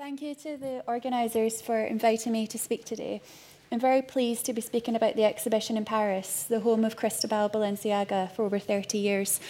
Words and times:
Thank 0.00 0.22
you 0.22 0.34
to 0.36 0.56
the 0.56 0.82
organisers 0.86 1.60
for 1.60 1.78
inviting 1.78 2.32
me 2.32 2.46
to 2.46 2.56
speak 2.56 2.86
today. 2.86 3.20
I'm 3.70 3.78
very 3.78 4.00
pleased 4.00 4.46
to 4.46 4.54
be 4.54 4.62
speaking 4.62 4.96
about 4.96 5.14
the 5.14 5.24
exhibition 5.24 5.76
in 5.76 5.84
Paris, 5.84 6.44
the 6.44 6.60
home 6.60 6.86
of 6.86 6.96
Cristobal 6.96 7.50
Balenciaga 7.50 8.32
for 8.32 8.46
over 8.46 8.58
30 8.58 8.96
years. 8.96 9.40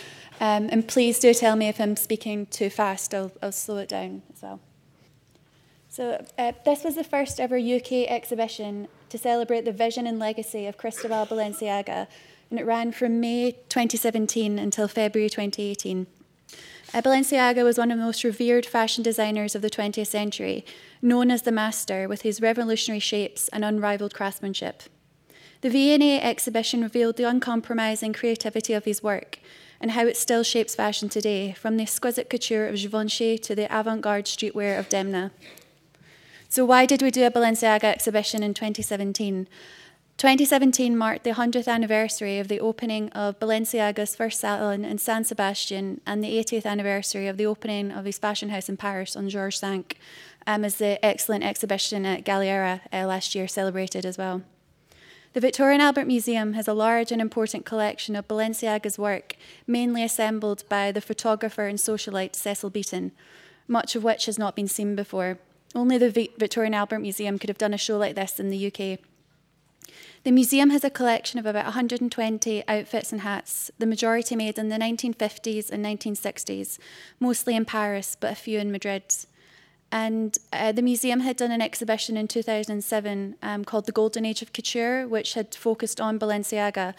Um, 0.41 0.69
and 0.73 0.89
please 0.89 1.21
do 1.21 1.33
tell 1.35 1.55
me 1.55 1.69
if 1.69 1.81
I'm 1.81 1.95
speaking 1.95 2.47
too 2.47 2.69
fast, 2.69 3.15
I'll, 3.15 3.31
I'll 3.41 3.53
slow 3.53 3.77
it 3.77 3.89
down 3.91 4.23
as 4.35 4.43
well. 4.43 4.59
So, 5.89 6.27
uh, 6.37 6.51
this 6.65 6.83
was 6.83 6.97
the 6.97 7.05
first 7.05 7.39
ever 7.39 7.57
UK 7.57 8.11
exhibition 8.11 8.89
to 9.11 9.19
celebrate 9.19 9.65
the 9.65 9.73
vision 9.73 10.05
and 10.05 10.19
legacy 10.19 10.67
of 10.67 10.77
Cristobal 10.77 11.27
Balenciaga, 11.27 12.09
and 12.51 12.59
it 12.59 12.67
ran 12.67 12.91
from 12.91 13.21
May 13.21 13.53
2017 13.69 14.59
until 14.59 14.89
February 14.89 15.31
2018. 15.31 16.09
Balenciaga 16.93 17.63
was 17.65 17.79
one 17.79 17.91
of 17.91 17.99
the 17.99 18.05
most 18.05 18.25
revered 18.25 18.67
fashion 18.67 19.03
designers 19.03 19.55
of 19.55 19.63
the 19.63 19.71
20th 19.71 20.09
century, 20.09 20.65
known 21.01 21.31
as 21.31 21.43
the 21.43 21.53
Master, 21.53 22.09
with 22.09 22.23
his 22.23 22.41
revolutionary 22.41 23.01
shapes 23.01 23.49
and 23.49 23.65
unrivaled 23.65 24.13
craftsmanship. 24.13 24.83
The 25.61 25.71
V&A 25.71 26.21
exhibition 26.21 26.83
revealed 26.83 27.17
the 27.17 27.29
uncompromising 27.29 28.13
creativity 28.13 28.73
of 28.73 28.87
his 28.87 29.03
work 29.03 29.39
and 29.81 29.93
how 29.93 30.07
it 30.07 30.17
still 30.17 30.43
shapes 30.43 30.75
fashion 30.75 31.09
today, 31.09 31.53
from 31.53 31.77
the 31.77 31.83
exquisite 31.85 32.29
couture 32.29 32.67
of 32.67 32.77
Givenchy 32.77 33.39
to 33.39 33.55
the 33.55 33.67
avant-garde 33.71 34.27
streetwear 34.27 34.79
of 34.79 34.89
Demna. 34.89 35.31
So 36.49 36.65
why 36.65 36.85
did 36.85 37.03
we 37.03 37.11
do 37.11 37.25
a 37.25 37.31
Balenciaga 37.31 37.85
exhibition 37.85 38.43
in 38.43 38.53
2017? 38.53 39.49
2017 40.21 40.99
marked 40.99 41.25
the 41.25 41.31
100th 41.31 41.67
anniversary 41.67 42.39
of 42.39 42.49
the 42.49 42.61
opening 42.61 43.09
of 43.13 43.41
Balenciaga's 43.41 44.15
first 44.15 44.39
salon 44.39 44.85
in 44.85 44.99
San 44.99 45.25
Sebastian 45.25 46.03
and 46.05 46.23
the 46.23 46.35
80th 46.39 46.67
anniversary 46.67 47.27
of 47.27 47.39
the 47.39 47.47
opening 47.47 47.91
of 47.91 48.05
his 48.05 48.19
fashion 48.19 48.51
house 48.51 48.69
in 48.69 48.77
Paris 48.77 49.17
on 49.17 49.31
Georges 49.31 49.63
V, 49.63 49.83
um, 50.47 50.63
as 50.63 50.77
the 50.77 51.03
excellent 51.03 51.43
exhibition 51.43 52.05
at 52.05 52.27
Galliera 52.27 52.83
uh, 52.93 53.07
last 53.07 53.35
year 53.35 53.49
celebrated 53.49 54.05
as 54.05 54.19
well. 54.19 54.43
The 55.33 55.41
Victoria 55.41 55.73
and 55.73 55.83
Albert 55.83 56.05
Museum 56.05 56.53
has 56.53 56.69
a 56.69 56.75
large 56.75 57.11
and 57.11 57.23
important 57.23 57.65
collection 57.65 58.15
of 58.15 58.29
Balenciaga's 58.29 58.99
work, 58.99 59.37
mainly 59.67 60.05
assembled 60.05 60.69
by 60.69 60.93
the 60.93 61.01
photographer 61.01 61.67
and 61.67 61.79
socialite 61.79 62.37
Cecil 62.37 62.69
Beaton, 62.69 63.13
much 63.67 63.97
of 63.97 64.05
which 64.05 64.27
has 64.27 64.39
not 64.39 64.55
been 64.55 64.69
seen 64.69 64.95
before. 64.95 65.39
Only 65.75 65.97
the 65.97 66.11
Victoria 66.37 66.67
and 66.67 66.75
Albert 66.75 66.99
Museum 66.99 67.39
could 67.39 67.49
have 67.49 67.57
done 67.57 67.73
a 67.73 67.79
show 67.79 67.97
like 67.97 68.17
this 68.17 68.39
in 68.39 68.51
the 68.51 68.67
UK. 68.67 68.99
The 70.23 70.33
museum 70.33 70.69
has 70.69 70.85
a 70.85 70.91
collection 70.91 71.39
of 71.39 71.47
about 71.47 71.65
120 71.65 72.69
outfits 72.69 73.11
and 73.11 73.23
hats, 73.23 73.71
the 73.79 73.87
majority 73.87 74.37
made 74.37 74.59
in 74.59 74.69
the 74.69 74.77
1950s 74.77 75.71
and 75.71 75.83
1960s, 75.83 76.79
mostly 77.19 77.57
in 77.57 77.65
Paris, 77.65 78.19
but 78.21 78.33
a 78.33 78.35
few 78.35 78.59
in 78.59 78.71
Madrid. 78.71 79.15
And 79.91 80.37
uh, 80.53 80.73
the 80.73 80.83
museum 80.83 81.21
had 81.21 81.37
done 81.37 81.51
an 81.51 81.63
exhibition 81.63 82.19
in 82.19 82.29
2007 82.29 83.37
um, 83.43 83.65
called 83.65 83.87
The 83.87 83.93
Golden 83.93 84.27
Age 84.27 84.43
of 84.43 84.53
Couture, 84.53 85.09
which 85.09 85.33
had 85.35 85.55
focused 85.55 86.03
on 86.03 86.19
Balenciaga. 86.19 86.95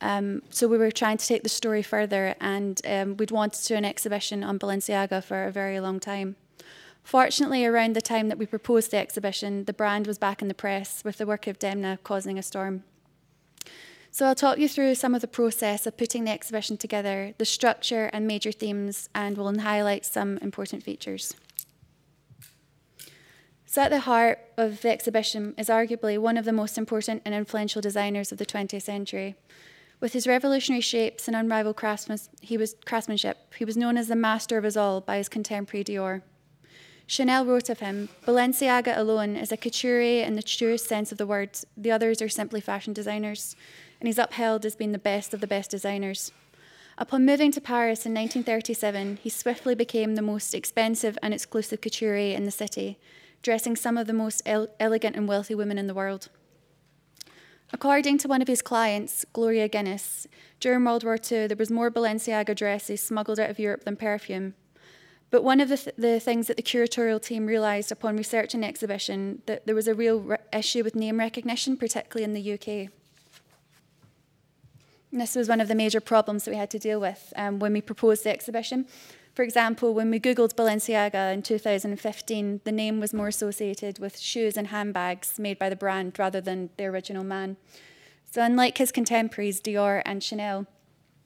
Um, 0.00 0.42
so 0.50 0.66
we 0.66 0.76
were 0.76 0.90
trying 0.90 1.18
to 1.18 1.26
take 1.26 1.44
the 1.44 1.48
story 1.48 1.82
further, 1.82 2.34
and 2.40 2.80
um, 2.84 3.16
we'd 3.16 3.30
wanted 3.30 3.62
to 3.62 3.68
do 3.68 3.74
an 3.76 3.84
exhibition 3.84 4.42
on 4.42 4.58
Balenciaga 4.58 5.22
for 5.22 5.44
a 5.44 5.52
very 5.52 5.78
long 5.78 6.00
time. 6.00 6.34
Fortunately, 7.04 7.66
around 7.66 7.94
the 7.94 8.00
time 8.00 8.28
that 8.28 8.38
we 8.38 8.46
proposed 8.46 8.90
the 8.90 8.96
exhibition, 8.96 9.66
the 9.66 9.74
brand 9.74 10.06
was 10.06 10.18
back 10.18 10.40
in 10.40 10.48
the 10.48 10.54
press 10.54 11.04
with 11.04 11.18
the 11.18 11.26
work 11.26 11.46
of 11.46 11.58
Demna 11.58 12.02
causing 12.02 12.38
a 12.38 12.42
storm. 12.42 12.82
So 14.10 14.26
I'll 14.26 14.34
talk 14.34 14.58
you 14.58 14.68
through 14.68 14.94
some 14.94 15.14
of 15.14 15.20
the 15.20 15.28
process 15.28 15.86
of 15.86 15.98
putting 15.98 16.24
the 16.24 16.30
exhibition 16.30 16.76
together, 16.76 17.34
the 17.36 17.44
structure 17.44 18.08
and 18.12 18.26
major 18.26 18.52
themes, 18.52 19.10
and 19.14 19.36
we'll 19.36 19.58
highlight 19.58 20.06
some 20.06 20.38
important 20.38 20.82
features. 20.82 21.34
So 23.66 23.82
at 23.82 23.90
the 23.90 24.00
heart 24.00 24.38
of 24.56 24.80
the 24.82 24.90
exhibition 24.90 25.52
is 25.58 25.68
arguably 25.68 26.16
one 26.16 26.38
of 26.38 26.44
the 26.44 26.52
most 26.52 26.78
important 26.78 27.22
and 27.24 27.34
influential 27.34 27.82
designers 27.82 28.32
of 28.32 28.38
the 28.38 28.46
20th 28.46 28.82
century. 28.82 29.34
With 30.00 30.12
his 30.12 30.26
revolutionary 30.26 30.80
shapes 30.80 31.26
and 31.26 31.36
unrivaled 31.36 31.76
craftsmanship, 31.76 32.28
he 32.40 32.56
was, 32.56 32.76
craftsmanship, 32.86 33.52
he 33.56 33.64
was 33.64 33.76
known 33.76 33.98
as 33.98 34.08
the 34.08 34.16
master 34.16 34.56
of 34.56 34.64
us 34.64 34.76
all 34.76 35.00
by 35.00 35.16
his 35.16 35.28
contemporary 35.28 35.84
Dior. 35.84 36.22
Chanel 37.06 37.44
wrote 37.44 37.68
of 37.68 37.80
him 37.80 38.08
Balenciaga 38.26 38.96
alone 38.96 39.36
is 39.36 39.52
a 39.52 39.56
couturier 39.56 40.24
in 40.24 40.36
the 40.36 40.42
truest 40.42 40.86
sense 40.86 41.12
of 41.12 41.18
the 41.18 41.26
word. 41.26 41.50
The 41.76 41.90
others 41.90 42.22
are 42.22 42.28
simply 42.28 42.60
fashion 42.60 42.92
designers. 42.92 43.56
And 44.00 44.08
he's 44.08 44.18
upheld 44.18 44.64
as 44.64 44.76
being 44.76 44.92
the 44.92 44.98
best 44.98 45.34
of 45.34 45.40
the 45.40 45.46
best 45.46 45.70
designers. 45.70 46.32
Upon 46.96 47.26
moving 47.26 47.50
to 47.52 47.60
Paris 47.60 48.06
in 48.06 48.14
1937, 48.14 49.18
he 49.22 49.28
swiftly 49.28 49.74
became 49.74 50.14
the 50.14 50.22
most 50.22 50.54
expensive 50.54 51.18
and 51.22 51.34
exclusive 51.34 51.80
couturier 51.80 52.36
in 52.36 52.44
the 52.44 52.50
city, 52.50 52.98
dressing 53.42 53.74
some 53.74 53.98
of 53.98 54.06
the 54.06 54.12
most 54.12 54.42
el- 54.46 54.68
elegant 54.78 55.16
and 55.16 55.26
wealthy 55.26 55.54
women 55.54 55.76
in 55.76 55.88
the 55.88 55.94
world. 55.94 56.28
According 57.72 58.18
to 58.18 58.28
one 58.28 58.40
of 58.40 58.48
his 58.48 58.62
clients, 58.62 59.24
Gloria 59.32 59.66
Guinness, 59.66 60.28
during 60.60 60.84
World 60.84 61.02
War 61.02 61.16
II, 61.16 61.48
there 61.48 61.56
was 61.56 61.70
more 61.70 61.90
Balenciaga 61.90 62.54
dresses 62.54 63.02
smuggled 63.02 63.40
out 63.40 63.50
of 63.50 63.58
Europe 63.58 63.84
than 63.84 63.96
perfume, 63.96 64.54
but 65.34 65.42
one 65.42 65.58
of 65.58 65.68
the, 65.68 65.76
th- 65.76 65.96
the 65.98 66.20
things 66.20 66.46
that 66.46 66.56
the 66.56 66.62
curatorial 66.62 67.20
team 67.20 67.46
realised 67.46 67.90
upon 67.90 68.16
researching 68.16 68.60
the 68.60 68.68
exhibition 68.68 69.42
that 69.46 69.66
there 69.66 69.74
was 69.74 69.88
a 69.88 69.92
real 69.92 70.20
re- 70.20 70.36
issue 70.52 70.84
with 70.84 70.94
name 70.94 71.18
recognition, 71.18 71.76
particularly 71.76 72.22
in 72.22 72.34
the 72.34 72.52
UK. 72.52 72.92
And 75.10 75.20
this 75.20 75.34
was 75.34 75.48
one 75.48 75.60
of 75.60 75.66
the 75.66 75.74
major 75.74 76.00
problems 76.00 76.44
that 76.44 76.52
we 76.52 76.56
had 76.56 76.70
to 76.70 76.78
deal 76.78 77.00
with 77.00 77.32
um, 77.34 77.58
when 77.58 77.72
we 77.72 77.80
proposed 77.80 78.22
the 78.22 78.30
exhibition. 78.30 78.86
For 79.34 79.42
example, 79.42 79.92
when 79.92 80.08
we 80.08 80.20
Googled 80.20 80.54
Balenciaga 80.54 81.34
in 81.34 81.42
2015, 81.42 82.60
the 82.62 82.70
name 82.70 83.00
was 83.00 83.12
more 83.12 83.26
associated 83.26 83.98
with 83.98 84.16
shoes 84.16 84.56
and 84.56 84.68
handbags 84.68 85.40
made 85.40 85.58
by 85.58 85.68
the 85.68 85.74
brand 85.74 86.16
rather 86.16 86.40
than 86.40 86.70
the 86.76 86.84
original 86.84 87.24
man. 87.24 87.56
So, 88.30 88.40
unlike 88.40 88.78
his 88.78 88.92
contemporaries, 88.92 89.60
Dior 89.60 90.00
and 90.06 90.22
Chanel, 90.22 90.66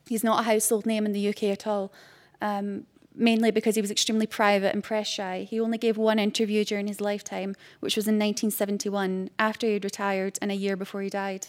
he's 0.07 0.23
not 0.23 0.39
a 0.39 0.43
household 0.45 0.87
name 0.87 1.05
in 1.05 1.11
the 1.11 1.29
UK 1.29 1.43
at 1.43 1.67
all. 1.67 1.93
Um, 2.41 2.85
mainly 3.15 3.51
because 3.51 3.75
he 3.75 3.81
was 3.81 3.91
extremely 3.91 4.27
private 4.27 4.73
and 4.73 4.83
press 4.83 5.07
shy. 5.07 5.47
He 5.49 5.59
only 5.59 5.77
gave 5.77 5.97
one 5.97 6.19
interview 6.19 6.63
during 6.63 6.87
his 6.87 7.01
lifetime, 7.01 7.55
which 7.79 7.95
was 7.95 8.07
in 8.07 8.15
1971, 8.15 9.29
after 9.37 9.67
he 9.67 9.73
had 9.73 9.83
retired 9.83 10.37
and 10.41 10.51
a 10.51 10.55
year 10.55 10.75
before 10.75 11.01
he 11.01 11.09
died. 11.09 11.47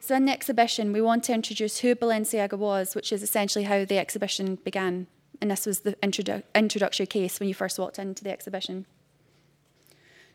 So, 0.00 0.14
in 0.14 0.26
the 0.26 0.32
exhibition, 0.32 0.92
we 0.92 1.00
want 1.00 1.24
to 1.24 1.32
introduce 1.32 1.78
who 1.78 1.94
Balenciaga 1.94 2.56
was, 2.56 2.94
which 2.94 3.12
is 3.12 3.22
essentially 3.22 3.64
how 3.64 3.84
the 3.84 3.98
exhibition 3.98 4.56
began. 4.56 5.06
And 5.40 5.50
this 5.50 5.66
was 5.66 5.80
the 5.80 5.94
introdu- 5.94 6.44
introductory 6.54 7.06
case 7.06 7.40
when 7.40 7.48
you 7.48 7.54
first 7.54 7.78
walked 7.78 7.98
into 7.98 8.22
the 8.22 8.30
exhibition. 8.30 8.86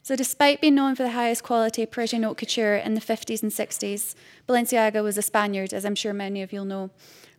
So, 0.04 0.16
despite 0.16 0.62
being 0.62 0.76
known 0.76 0.96
for 0.96 1.04
the 1.04 1.12
highest 1.12 1.44
quality 1.44 1.86
Parisian 1.86 2.24
haute 2.24 2.38
couture 2.38 2.76
in 2.76 2.96
the 2.96 3.02
50s 3.02 3.44
and 3.44 3.52
60s, 3.52 4.16
Balenciaga 4.48 5.04
was 5.04 5.18
a 5.18 5.22
Spaniard, 5.22 5.74
as 5.74 5.86
I'm 5.86 5.96
sure 5.96 6.12
many 6.12 6.42
of 6.42 6.52
you 6.52 6.60
will 6.60 6.66
know. 6.66 6.90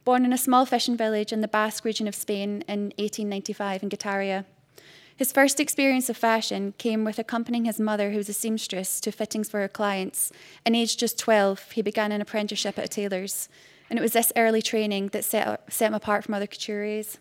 Born 0.05 0.25
in 0.25 0.33
a 0.33 0.39
small 0.39 0.67
fishing 0.67 0.97
village 0.97 1.33
in 1.33 1.43
the 1.43 1.49
Basque 1.49 1.85
region 1.85 2.09
of 2.09 2.15
Spain 2.15 2.65
in 2.67 2.93
1895 2.97 3.85
in 3.85 3.91
Getaria. 3.91 4.45
His 5.17 5.31
first 5.31 5.61
experience 5.61 6.09
of 6.09 6.17
fashion 6.17 6.75
came 6.79 7.05
with 7.05 7.21
accompanying 7.21 7.67
his 7.67 7.79
mother, 7.79 8.11
who 8.11 8.17
was 8.17 8.29
a 8.29 8.33
seamstress, 8.33 9.01
to 9.03 9.13
fittings 9.13 9.49
for 9.49 9.61
her 9.61 9.69
clients. 9.69 10.33
And 10.67 10.75
aged 10.75 10.99
just 10.99 11.19
12, 11.19 11.73
he 11.73 11.83
began 11.83 12.11
an 12.11 12.21
apprenticeship 12.21 12.79
at 12.79 12.87
a 12.87 12.89
tailor's. 12.89 13.49
And 13.89 13.99
it 13.99 14.03
was 14.03 14.13
this 14.13 14.33
early 14.35 14.61
training 14.61 15.09
that 15.09 15.25
set, 15.25 15.73
set 15.73 15.87
him 15.87 15.95
apart 15.95 16.25
from 16.25 16.35
other 16.35 16.49
couturiers. 16.49 17.19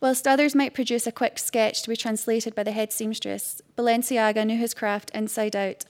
Whilst 0.00 0.26
others 0.26 0.54
might 0.54 0.74
produce 0.74 1.06
a 1.06 1.12
quick 1.12 1.38
sketch 1.38 1.82
to 1.82 1.88
be 1.88 1.96
translated 1.96 2.54
by 2.54 2.64
the 2.64 2.72
head 2.72 2.92
seamstress, 2.92 3.62
Balenciaga 3.76 4.46
knew 4.46 4.58
his 4.58 4.74
craft 4.74 5.10
inside 5.14 5.56
out 5.56 5.84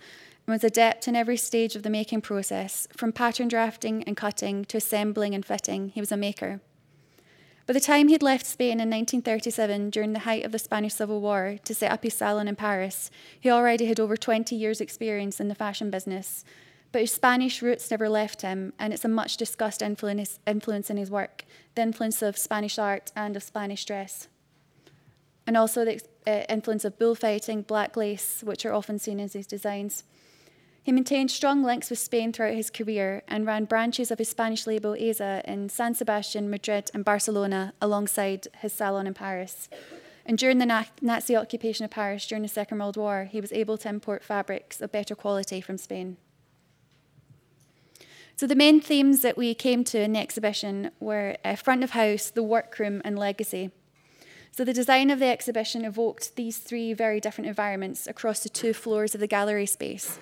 and 0.46 0.52
was 0.52 0.64
adept 0.64 1.06
in 1.06 1.16
every 1.16 1.36
stage 1.36 1.76
of 1.76 1.82
the 1.82 1.90
making 1.90 2.20
process, 2.20 2.88
from 2.96 3.12
pattern 3.12 3.48
drafting 3.48 4.02
and 4.04 4.16
cutting 4.16 4.64
to 4.66 4.78
assembling 4.78 5.34
and 5.34 5.44
fitting. 5.44 5.88
He 5.88 6.00
was 6.00 6.12
a 6.12 6.16
maker. 6.16 6.60
By 7.66 7.74
the 7.74 7.80
time 7.80 8.08
he'd 8.08 8.22
left 8.22 8.46
Spain 8.46 8.80
in 8.80 8.90
1937, 8.90 9.90
during 9.90 10.12
the 10.12 10.20
height 10.20 10.44
of 10.44 10.50
the 10.50 10.58
Spanish 10.58 10.94
Civil 10.94 11.20
War, 11.20 11.56
to 11.62 11.72
set 11.72 11.92
up 11.92 12.02
his 12.02 12.14
salon 12.14 12.48
in 12.48 12.56
Paris, 12.56 13.12
he 13.38 13.48
already 13.48 13.86
had 13.86 14.00
over 14.00 14.16
20 14.16 14.56
years' 14.56 14.80
experience 14.80 15.38
in 15.38 15.46
the 15.46 15.54
fashion 15.54 15.88
business. 15.88 16.44
But 16.90 17.02
his 17.02 17.12
Spanish 17.12 17.62
roots 17.62 17.88
never 17.90 18.08
left 18.08 18.42
him, 18.42 18.72
and 18.78 18.92
it's 18.92 19.04
a 19.04 19.08
much 19.08 19.36
discussed 19.36 19.82
influence 19.82 20.90
in 20.90 20.96
his 20.96 21.10
work 21.12 21.44
the 21.76 21.82
influence 21.82 22.22
of 22.22 22.36
Spanish 22.36 22.76
art 22.76 23.12
and 23.14 23.36
of 23.36 23.44
Spanish 23.44 23.84
dress. 23.84 24.26
And 25.46 25.56
also 25.56 25.84
the 25.84 26.00
uh, 26.26 26.42
influence 26.48 26.84
of 26.84 26.98
bullfighting, 26.98 27.62
black 27.62 27.96
lace, 27.96 28.42
which 28.42 28.66
are 28.66 28.72
often 28.72 28.98
seen 28.98 29.20
in 29.20 29.28
his 29.28 29.46
designs. 29.46 30.02
He 30.82 30.92
maintained 30.92 31.30
strong 31.30 31.62
links 31.62 31.90
with 31.90 31.98
Spain 31.98 32.32
throughout 32.32 32.54
his 32.54 32.70
career 32.70 33.22
and 33.28 33.46
ran 33.46 33.66
branches 33.66 34.10
of 34.10 34.18
his 34.18 34.30
Spanish 34.30 34.66
label 34.66 34.92
Eisa 34.92 35.44
in 35.44 35.68
San 35.68 35.94
Sebastian, 35.94 36.48
Madrid, 36.48 36.90
and 36.94 37.04
Barcelona 37.04 37.74
alongside 37.82 38.48
his 38.58 38.72
salon 38.72 39.06
in 39.06 39.14
Paris. 39.14 39.68
And 40.24 40.38
during 40.38 40.58
the 40.58 40.86
Nazi 41.02 41.36
occupation 41.36 41.84
of 41.84 41.90
Paris 41.90 42.26
during 42.26 42.42
the 42.42 42.48
Second 42.48 42.78
World 42.78 42.96
War, 42.96 43.28
he 43.30 43.40
was 43.40 43.52
able 43.52 43.76
to 43.78 43.88
import 43.88 44.24
fabrics 44.24 44.80
of 44.80 44.92
better 44.92 45.14
quality 45.14 45.60
from 45.60 45.76
Spain. 45.76 46.16
So, 48.36 48.46
the 48.46 48.54
main 48.54 48.80
themes 48.80 49.20
that 49.20 49.36
we 49.36 49.54
came 49.54 49.84
to 49.84 50.00
in 50.00 50.14
the 50.14 50.18
exhibition 50.18 50.92
were 50.98 51.36
uh, 51.44 51.56
front 51.56 51.84
of 51.84 51.90
house, 51.90 52.30
the 52.30 52.42
workroom, 52.42 53.02
and 53.04 53.18
legacy. 53.18 53.70
So 54.52 54.64
the 54.64 54.72
design 54.72 55.10
of 55.10 55.20
the 55.20 55.26
exhibition 55.26 55.84
evoked 55.84 56.36
these 56.36 56.58
three 56.58 56.92
very 56.92 57.20
different 57.20 57.48
environments 57.48 58.06
across 58.06 58.42
the 58.42 58.48
two 58.48 58.72
floors 58.72 59.14
of 59.14 59.20
the 59.20 59.26
gallery 59.26 59.66
space. 59.66 60.18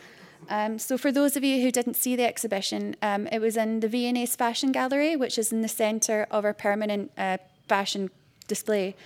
Um, 0.49 0.79
so 0.79 0.97
for 0.97 1.13
those 1.13 1.37
of 1.37 1.45
you 1.45 1.63
who 1.63 1.71
didn't 1.71 1.95
see 1.95 2.17
the 2.17 2.25
exhibition, 2.25 2.97
um, 3.03 3.27
it 3.29 3.41
was 3.41 3.57
in 3.57 3.81
the 3.81 3.89
V&A's 3.89 4.37
Fashion 4.37 4.73
Gallery, 4.73 5.17
which 5.17 5.39
is 5.39 5.53
in 5.53 5.63
the 5.63 5.69
centre 5.69 6.27
of 6.31 6.45
our 6.45 6.55
permanent 6.55 7.11
uh, 7.19 7.39
fashion 7.69 8.11
display. 8.47 8.97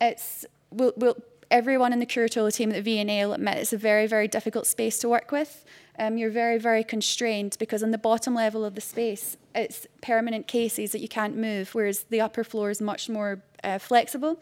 It's 0.00 0.46
we'll, 0.70 0.92
we'll, 0.96 1.16
everyone 1.50 1.92
in 1.92 1.98
the 1.98 2.06
curatorial 2.06 2.54
team 2.54 2.70
at 2.70 2.76
the 2.76 2.82
V&A 2.82 3.26
will 3.26 3.34
admit 3.34 3.58
it's 3.58 3.72
a 3.72 3.78
very, 3.78 4.06
very 4.06 4.28
difficult 4.28 4.66
space 4.66 4.98
to 4.98 5.08
work 5.08 5.32
with. 5.32 5.64
Um, 5.98 6.16
you're 6.16 6.30
very, 6.30 6.58
very 6.58 6.84
constrained 6.84 7.56
because 7.58 7.82
on 7.82 7.90
the 7.90 7.98
bottom 7.98 8.34
level 8.34 8.64
of 8.64 8.74
the 8.74 8.80
space, 8.80 9.36
it's 9.54 9.86
permanent 10.00 10.46
cases 10.46 10.92
that 10.92 11.00
you 11.00 11.08
can't 11.08 11.36
move, 11.36 11.74
whereas 11.74 12.04
the 12.04 12.20
upper 12.20 12.44
floor 12.44 12.70
is 12.70 12.80
much 12.80 13.08
more 13.08 13.42
uh, 13.64 13.78
flexible. 13.78 14.40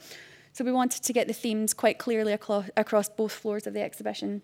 So 0.52 0.64
we 0.64 0.72
wanted 0.72 1.02
to 1.02 1.12
get 1.12 1.28
the 1.28 1.34
themes 1.34 1.72
quite 1.72 1.98
clearly 1.98 2.36
aclo- 2.36 2.68
across 2.76 3.08
both 3.08 3.32
floors 3.32 3.66
of 3.66 3.74
the 3.74 3.82
exhibition. 3.82 4.42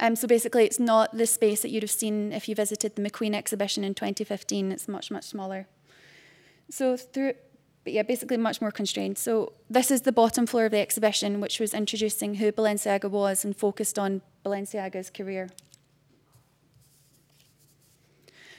Um, 0.00 0.16
so 0.16 0.26
basically, 0.26 0.64
it's 0.64 0.80
not 0.80 1.16
the 1.16 1.26
space 1.26 1.62
that 1.62 1.70
you'd 1.70 1.82
have 1.82 1.90
seen 1.90 2.32
if 2.32 2.48
you 2.48 2.54
visited 2.54 2.96
the 2.96 3.02
McQueen 3.02 3.34
exhibition 3.34 3.84
in 3.84 3.94
2015. 3.94 4.72
It's 4.72 4.88
much, 4.88 5.10
much 5.10 5.24
smaller. 5.24 5.66
So 6.68 6.96
through, 6.96 7.34
but 7.84 7.92
yeah, 7.92 8.02
basically 8.02 8.36
much 8.36 8.60
more 8.60 8.72
constrained. 8.72 9.18
So 9.18 9.52
this 9.70 9.90
is 9.90 10.02
the 10.02 10.12
bottom 10.12 10.46
floor 10.46 10.66
of 10.66 10.72
the 10.72 10.78
exhibition, 10.78 11.40
which 11.40 11.60
was 11.60 11.74
introducing 11.74 12.36
who 12.36 12.50
Balenciaga 12.50 13.08
was 13.08 13.44
and 13.44 13.56
focused 13.56 13.98
on 13.98 14.22
Balenciaga's 14.44 15.10
career. 15.10 15.50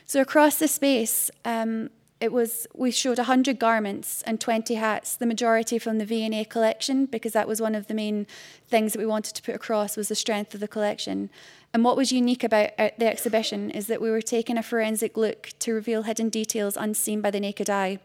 So 0.06 0.22
across 0.22 0.58
the 0.58 0.68
space, 0.68 1.32
um, 1.44 1.90
it 2.26 2.32
was 2.32 2.66
we 2.74 2.90
showed 2.90 3.20
100 3.20 3.60
garments 3.60 4.24
and 4.24 4.42
20 4.42 4.74
hats 4.76 5.16
the 5.16 5.28
majority 5.28 5.78
from 5.78 6.00
the 6.00 6.06
v&a 6.06 6.44
collection 6.46 7.06
because 7.06 7.34
that 7.34 7.48
was 7.48 7.62
one 7.62 7.76
of 7.76 7.86
the 7.86 7.94
main 7.94 8.26
things 8.68 8.94
that 8.94 9.00
we 9.00 9.06
wanted 9.06 9.36
to 9.36 9.44
put 9.44 9.54
across 9.54 9.96
was 9.96 10.08
the 10.08 10.16
strength 10.16 10.56
of 10.56 10.60
the 10.60 10.68
collection. 10.68 11.30
And 11.72 11.84
what 11.84 11.96
was 11.96 12.12
unique 12.12 12.44
about 12.44 12.72
uh, 12.80 12.90
the 12.98 13.06
exhibition 13.06 13.70
is 13.70 13.86
that 13.88 14.02
we 14.02 14.10
were 14.10 14.24
taking 14.24 14.58
a 14.58 14.64
forensic 14.64 15.16
look 15.16 15.52
to 15.60 15.74
reveal 15.74 16.02
hidden 16.04 16.30
details 16.30 16.76
unseen 16.78 17.22
by 17.22 17.30
the 17.30 17.40
naked 17.40 17.70
eye. 17.70 18.00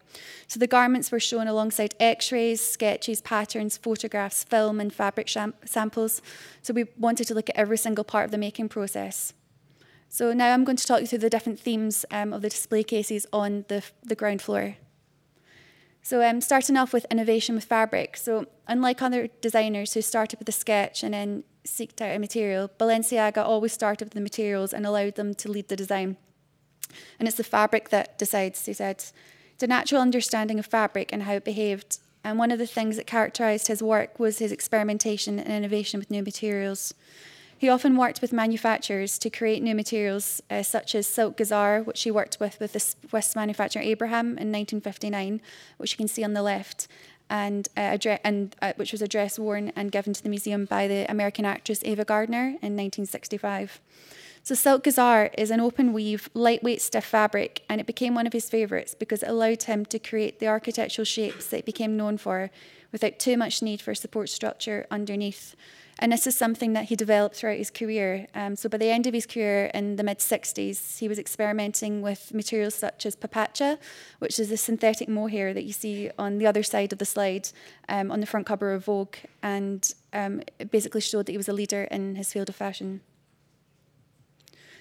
So 0.49 0.61
the 0.61 0.67
garments 0.67 1.11
were 1.11 1.20
shown 1.20 1.49
alongside 1.49 1.94
x-rays 1.99 2.61
sketches 2.61 3.22
patterns 3.22 3.78
photographs 3.78 4.44
film 4.44 4.81
and 4.81 4.93
fabric 4.93 5.31
samples. 5.64 6.20
So 6.61 6.75
we 6.75 6.84
wanted 6.99 7.26
to 7.28 7.34
look 7.34 7.49
at 7.49 7.56
every 7.56 7.78
single 7.78 8.05
part 8.05 8.26
of 8.26 8.32
the 8.32 8.38
making 8.38 8.69
process 8.69 9.32
so 10.11 10.33
now 10.33 10.53
I'm 10.53 10.65
going 10.65 10.77
to 10.77 10.87
talk 10.87 11.01
you 11.01 11.07
through 11.07 11.21
the 11.21 11.31
different 11.31 11.61
themes 11.61 12.05
um, 12.11 12.33
of 12.33 12.43
the 12.43 12.49
display 12.49 12.83
cases 12.83 13.27
on 13.33 13.65
the, 13.69 13.83
the 14.03 14.17
ground 14.17 14.43
floor. 14.43 14.77
So 16.03 16.29
um, 16.29 16.41
starting 16.41 16.77
off 16.77 16.93
with 16.93 17.07
innovation 17.12 17.55
with 17.55 17.65
fabric. 17.65 18.17
So 18.17 18.47
unlike 18.67 19.01
other 19.01 19.29
designers 19.41 19.95
who 19.95 20.03
started 20.03 20.41
with 20.41 20.49
a 20.49 20.53
sketch 20.53 21.05
and 21.05 21.15
then 21.15 21.45
seeked 21.65 22.01
out 22.01 22.17
a 22.17 22.19
material, 22.19 22.71
Balenciaga 22.77 23.39
always 23.39 23.73
started 23.73 24.07
with 24.07 24.15
the 24.15 24.21
materials 24.21 24.73
and 24.73 24.85
allowed 24.85 25.15
them 25.15 25.33
to 25.35 25.51
lead 25.51 25.69
the 25.69 25.77
design. 25.77 26.17
And 27.21 27.29
it's 27.29 27.37
the 27.37 27.45
fabric 27.45 27.91
that 27.91 28.19
decides, 28.19 28.67
he 28.67 28.73
said. 28.73 29.05
A 29.63 29.67
natural 29.67 30.01
understanding 30.01 30.59
of 30.59 30.65
fabric 30.67 31.13
and 31.13 31.25
how 31.25 31.35
it 31.35 31.45
behaved. 31.45 31.99
And 32.25 32.39
one 32.39 32.51
of 32.51 32.59
the 32.59 32.67
things 32.67 32.97
that 32.97 33.06
characterized 33.06 33.69
his 33.69 33.83
work 33.83 34.19
was 34.19 34.39
his 34.39 34.53
experimentation 34.53 35.39
and 35.39 35.53
innovation 35.53 36.01
with 36.01 36.11
new 36.11 36.23
materials. 36.23 36.95
He 37.61 37.69
often 37.69 37.99
worked 37.99 38.23
with 38.23 38.33
manufacturers 38.33 39.19
to 39.19 39.29
create 39.29 39.62
new 39.62 39.75
materials, 39.75 40.43
uh, 40.49 40.62
such 40.62 40.95
as 40.95 41.07
Silk 41.07 41.37
Gazar, 41.37 41.83
which 41.85 42.05
he 42.05 42.11
worked 42.11 42.41
with 42.41 42.59
with 42.59 42.73
the 42.73 42.81
Swiss 42.81 43.37
manufacturer 43.37 43.83
Abraham 43.83 44.29
in 44.29 44.51
1959, 44.51 45.43
which 45.77 45.93
you 45.93 45.99
can 45.99 46.09
see 46.09 46.25
on 46.25 46.33
the 46.33 46.41
left, 46.41 46.89
and, 47.29 47.69
uh, 47.77 47.99
and 48.25 48.57
uh, 48.62 48.73
which 48.77 48.93
was 48.93 49.03
a 49.03 49.07
dress 49.07 49.39
worn 49.39 49.73
and 49.77 49.93
given 49.93 50.15
to 50.15 50.23
the 50.23 50.31
museum 50.31 50.65
by 50.65 50.89
the 50.89 51.05
American 51.11 51.45
actress 51.45 51.83
Ava 51.85 52.07
Gardner 52.07 52.47
in 52.62 52.79
1965. 52.79 53.79
So 54.43 54.55
Silk 54.55 54.83
Gazar 54.83 55.29
is 55.37 55.51
an 55.51 55.61
open 55.61 55.93
weave, 55.93 56.31
lightweight, 56.33 56.81
stiff 56.81 57.05
fabric, 57.05 57.63
and 57.69 57.79
it 57.79 57.87
became 57.87 58.15
one 58.15 58.27
of 58.27 58.33
his 58.33 58.49
favourites 58.49 58.95
because 58.95 59.23
it 59.23 59.29
allowed 59.29 59.65
him 59.65 59.85
to 59.85 59.99
create 59.99 60.39
the 60.39 60.49
architectural 60.49 61.05
shapes 61.05 61.49
that 61.49 61.56
he 61.56 61.63
became 61.63 61.95
known 61.95 62.17
for 62.17 62.51
without 62.93 63.19
too 63.19 63.37
much 63.37 63.63
need 63.63 63.81
for 63.81 63.95
support 63.95 64.29
structure 64.29 64.87
underneath. 64.91 65.55
And 66.03 66.13
this 66.13 66.27
is 66.27 66.35
something 66.35 66.73
that 66.73 66.87
he 66.87 66.97
developed 66.97 67.37
throughout 67.37 67.59
his 67.59 67.71
career. 67.71 68.27
Um, 68.35 68.57
so 68.57 68.71
by 68.71 68.79
the 68.79 68.87
end 68.87 69.07
of 69.07 69.13
his 69.13 69.27
career 69.27 69.71
in 69.75 69.97
the 69.97 70.03
mid 70.03 70.19
60s, 70.19 70.99
he 70.99 71.09
was 71.09 71.19
experimenting 71.19 72.01
with 72.01 72.33
materials 72.33 72.75
such 72.75 73.05
as 73.05 73.15
papacha, 73.15 73.79
which 74.19 74.41
is 74.41 74.49
the 74.49 74.57
synthetic 74.57 75.11
mohair 75.11 75.53
that 75.53 75.65
you 75.65 75.75
see 75.75 76.11
on 76.19 76.39
the 76.39 76.47
other 76.47 76.63
side 76.63 76.95
of 76.95 76.99
the 76.99 77.05
slide 77.05 77.51
um, 77.91 78.11
on 78.11 78.21
the 78.21 78.27
front 78.27 78.47
cover 78.47 78.73
of 78.73 78.87
Vogue. 78.87 79.17
And 79.43 79.93
um, 80.15 80.41
it 80.59 80.71
basically 80.71 81.03
showed 81.03 81.27
that 81.27 81.33
he 81.33 81.39
was 81.39 81.51
a 81.51 81.53
leader 81.53 81.85
in 81.85 82.15
his 82.15 82.33
field 82.33 82.49
of 82.49 82.57
fashion. 82.57 83.03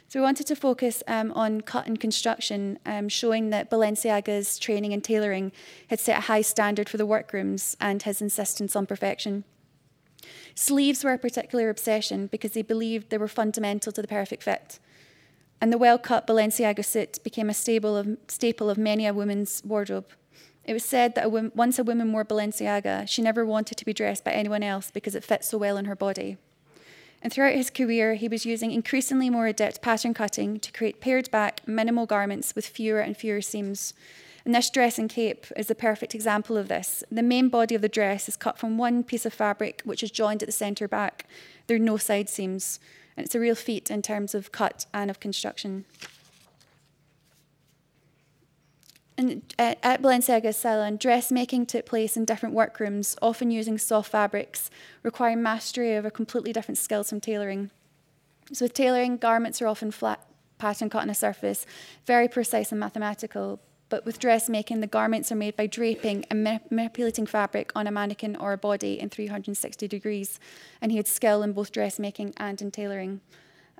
So 0.10 0.20
we 0.20 0.24
wanted 0.24 0.48
to 0.48 0.56
focus 0.56 1.04
um, 1.08 1.32
on 1.34 1.62
cut 1.62 1.86
and 1.86 2.00
construction, 2.00 2.80
um, 2.84 3.10
showing 3.10 3.52
that 3.52 3.70
Balenciaga's 3.70 4.58
training 4.58 4.92
in 4.92 5.02
tailoring 5.02 5.52
had 5.90 6.00
set 6.00 6.18
a 6.18 6.22
high 6.22 6.42
standard 6.42 6.90
for 6.90 6.98
the 6.98 7.06
workrooms 7.06 7.78
and 7.80 8.02
his 8.02 8.20
insistence 8.20 8.76
on 8.76 8.88
perfection. 8.88 9.44
Sleeves 10.56 11.04
were 11.04 11.14
a 11.14 11.20
particular 11.20 11.70
obsession 11.70 12.26
because 12.26 12.56
he 12.56 12.64
believed 12.64 13.12
they 13.12 13.20
were 13.20 13.28
fundamental 13.28 13.92
to 13.92 14.02
the 14.02 14.08
perfect 14.08 14.42
fit. 14.42 14.80
And 15.62 15.72
the 15.72 15.78
well 15.78 16.00
cut 16.00 16.26
Balenciaga 16.26 16.84
suit 16.84 17.24
became 17.24 17.48
a 17.48 17.54
staple 17.54 17.96
of, 17.96 18.18
staple 18.28 18.72
of 18.72 18.80
many 18.80 19.06
a 19.06 19.14
woman's 19.14 19.62
wardrobe. 19.64 20.08
It 20.66 20.74
was 20.74 20.84
said 20.84 21.14
that 21.16 21.26
a 21.26 21.30
woman, 21.30 21.52
once 21.54 21.78
a 21.78 21.84
woman 21.84 22.12
wore 22.14 22.26
Balenciaga, 22.26 23.08
she 23.08 23.22
never 23.22 23.46
wanted 23.46 23.78
to 23.78 23.86
be 23.86 23.94
dressed 23.94 24.24
by 24.24 24.32
anyone 24.32 24.64
else 24.64 24.90
because 24.90 25.14
it 25.14 25.24
fit 25.24 25.46
so 25.46 25.60
well 25.60 25.78
on 25.78 25.86
her 25.86 25.96
body. 25.96 26.38
And 27.22 27.34
throughout 27.34 27.56
his 27.56 27.70
career, 27.70 28.16
he 28.16 28.28
was 28.28 28.46
using 28.46 28.72
increasingly 28.72 29.30
more 29.30 29.48
adept 29.48 29.82
pattern 29.82 30.14
cutting 30.14 30.60
to 30.60 30.72
create 30.72 31.02
pared 31.02 31.30
back, 31.32 31.68
minimal 31.68 32.06
garments 32.06 32.56
with 32.56 32.66
fewer 32.66 33.00
and 33.00 33.18
fewer 33.18 33.42
seams. 33.42 33.94
And 34.46 34.56
this 34.56 34.70
dress 34.70 34.98
and 34.98 35.10
cape 35.10 35.46
is 35.58 35.70
a 35.70 35.76
perfect 35.76 36.16
example 36.16 36.58
of 36.58 36.70
this. 36.70 37.04
The 37.12 37.22
main 37.22 37.50
body 37.50 37.76
of 37.76 37.82
the 37.82 37.90
dress 37.90 38.30
is 38.30 38.38
cut 38.38 38.58
from 38.58 38.78
one 38.78 39.04
piece 39.04 39.26
of 39.26 39.34
fabric, 39.34 39.82
which 39.84 40.02
is 40.02 40.12
joined 40.12 40.42
at 40.42 40.48
the 40.48 40.54
centre 40.54 40.88
back. 40.88 41.26
There 41.68 41.76
are 41.76 41.80
no 41.80 41.98
side 41.98 42.30
seams. 42.30 42.80
And 43.18 43.26
it's 43.26 43.36
a 43.36 43.40
real 43.40 43.56
feat 43.56 43.92
in 43.92 44.02
terms 44.02 44.34
of 44.34 44.54
cut 44.54 44.86
and 44.94 45.10
of 45.12 45.20
construction. 45.20 45.84
And 49.20 49.54
uh, 49.60 49.76
at 49.84 50.02
Balenciaga's 50.02 50.56
salon, 50.56 50.96
dressmaking 50.96 51.66
took 51.66 51.86
place 51.86 52.16
in 52.16 52.24
different 52.24 52.56
workrooms, 52.56 53.18
often 53.22 53.52
using 53.52 53.78
soft 53.78 54.10
fabrics, 54.10 54.70
requiring 55.04 55.44
mastery 55.44 55.94
of 55.96 56.06
a 56.06 56.10
completely 56.10 56.54
different 56.54 56.78
skills 56.78 57.10
from 57.10 57.20
tailoring. 57.20 57.70
So, 58.54 58.64
with 58.64 58.74
tailoring, 58.74 59.18
garments 59.18 59.62
are 59.62 59.68
often 59.68 59.92
flat 59.92 60.26
pattern 60.58 60.90
cut 60.90 61.02
on 61.02 61.10
a 61.10 61.14
surface, 61.14 61.66
very 62.06 62.30
precise 62.30 62.72
and 62.72 62.80
mathematical, 62.80 63.60
but 63.90 64.06
with 64.06 64.20
dressmaking, 64.20 64.80
the 64.80 64.88
garments 64.88 65.34
are 65.34 65.36
made 65.36 65.58
by 65.58 65.68
draping 65.68 66.24
and 66.30 66.62
manipulating 66.70 67.26
fabric 67.26 67.74
on 67.76 67.88
a 67.88 67.92
mannequin 67.92 68.38
or 68.38 68.54
a 68.54 68.58
body 68.58 69.02
in 69.02 69.10
360 69.10 69.86
degrees. 69.90 70.40
And 70.82 70.94
he 70.94 70.98
had 70.98 71.08
skill 71.10 71.44
in 71.44 71.52
both 71.52 71.74
dressmaking 71.74 72.36
and 72.38 72.62
in 72.62 72.72
tailoring. 72.72 73.20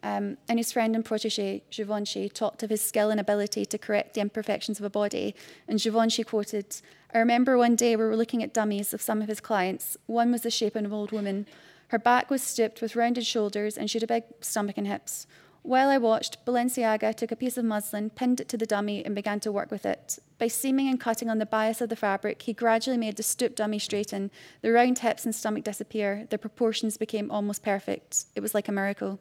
Um, 0.02 0.38
and 0.48 0.58
his 0.58 0.72
friend 0.72 0.96
and 0.96 1.04
protege, 1.04 1.64
Givenchy, 1.72 2.30
talked 2.30 2.64
of 2.64 2.70
his 2.70 2.82
skill 2.82 3.10
and 3.10 3.20
ability 3.20 3.66
to 3.66 3.78
correct 3.78 4.14
the 4.14 4.22
imperfections 4.22 4.80
of 4.80 4.86
a 4.86 4.90
body. 4.90 5.36
And 5.68 5.80
Givenchy 5.80 6.24
quoted, 6.24 6.78
I 7.14 7.20
remember 7.20 7.58
one 7.58 7.76
day 7.76 7.96
we 7.96 8.04
were 8.04 8.16
looking 8.16 8.44
at 8.44 8.54
dummies 8.54 8.94
of 8.94 9.02
some 9.02 9.22
of 9.22 9.28
his 9.28 9.40
clients. 9.40 9.98
One 10.06 10.32
was 10.32 10.42
the 10.42 10.52
shape 10.52 10.76
of 10.76 10.86
an 10.86 10.94
old 10.94 11.12
woman. 11.12 11.48
Her 11.90 12.00
back 12.00 12.30
was 12.30 12.44
stooped 12.44 12.82
with 12.82 12.96
rounded 12.96 13.26
shoulders, 13.26 13.78
and 13.78 13.90
she 13.90 13.98
had 13.98 14.04
a 14.04 14.08
big 14.08 14.24
stomach 14.42 14.78
and 14.78 14.88
hips. 14.88 15.26
While 15.64 15.90
I 15.90 15.98
watched, 15.98 16.46
Balenciaga 16.46 17.14
took 17.16 17.32
a 17.32 17.36
piece 17.36 17.58
of 17.58 17.66
muslin, 17.66 18.12
pinned 18.12 18.40
it 18.40 18.48
to 18.50 18.58
the 18.58 18.66
dummy, 18.66 19.04
and 19.04 19.14
began 19.14 19.40
to 19.42 19.52
work 19.52 19.72
with 19.72 19.86
it. 19.86 20.18
By 20.38 20.48
seaming 20.48 20.88
and 20.88 21.00
cutting 21.00 21.30
on 21.30 21.40
the 21.40 21.46
bias 21.46 21.82
of 21.82 21.90
the 21.90 21.96
fabric, 21.98 22.44
he 22.44 22.54
gradually 22.54 22.98
made 22.98 23.18
the 23.18 23.24
stooped 23.24 23.58
dummy 23.58 23.80
straighten, 23.80 24.32
the 24.62 24.72
round 24.72 25.00
hips 25.00 25.26
and 25.26 25.36
stomach 25.36 25.66
disappear, 25.66 26.28
the 26.30 26.38
proportions 26.38 26.96
became 26.96 27.30
almost 27.30 27.62
perfect. 27.62 28.26
It 28.36 28.40
was 28.40 28.54
like 28.54 28.70
a 28.70 28.72
miracle. 28.72 29.20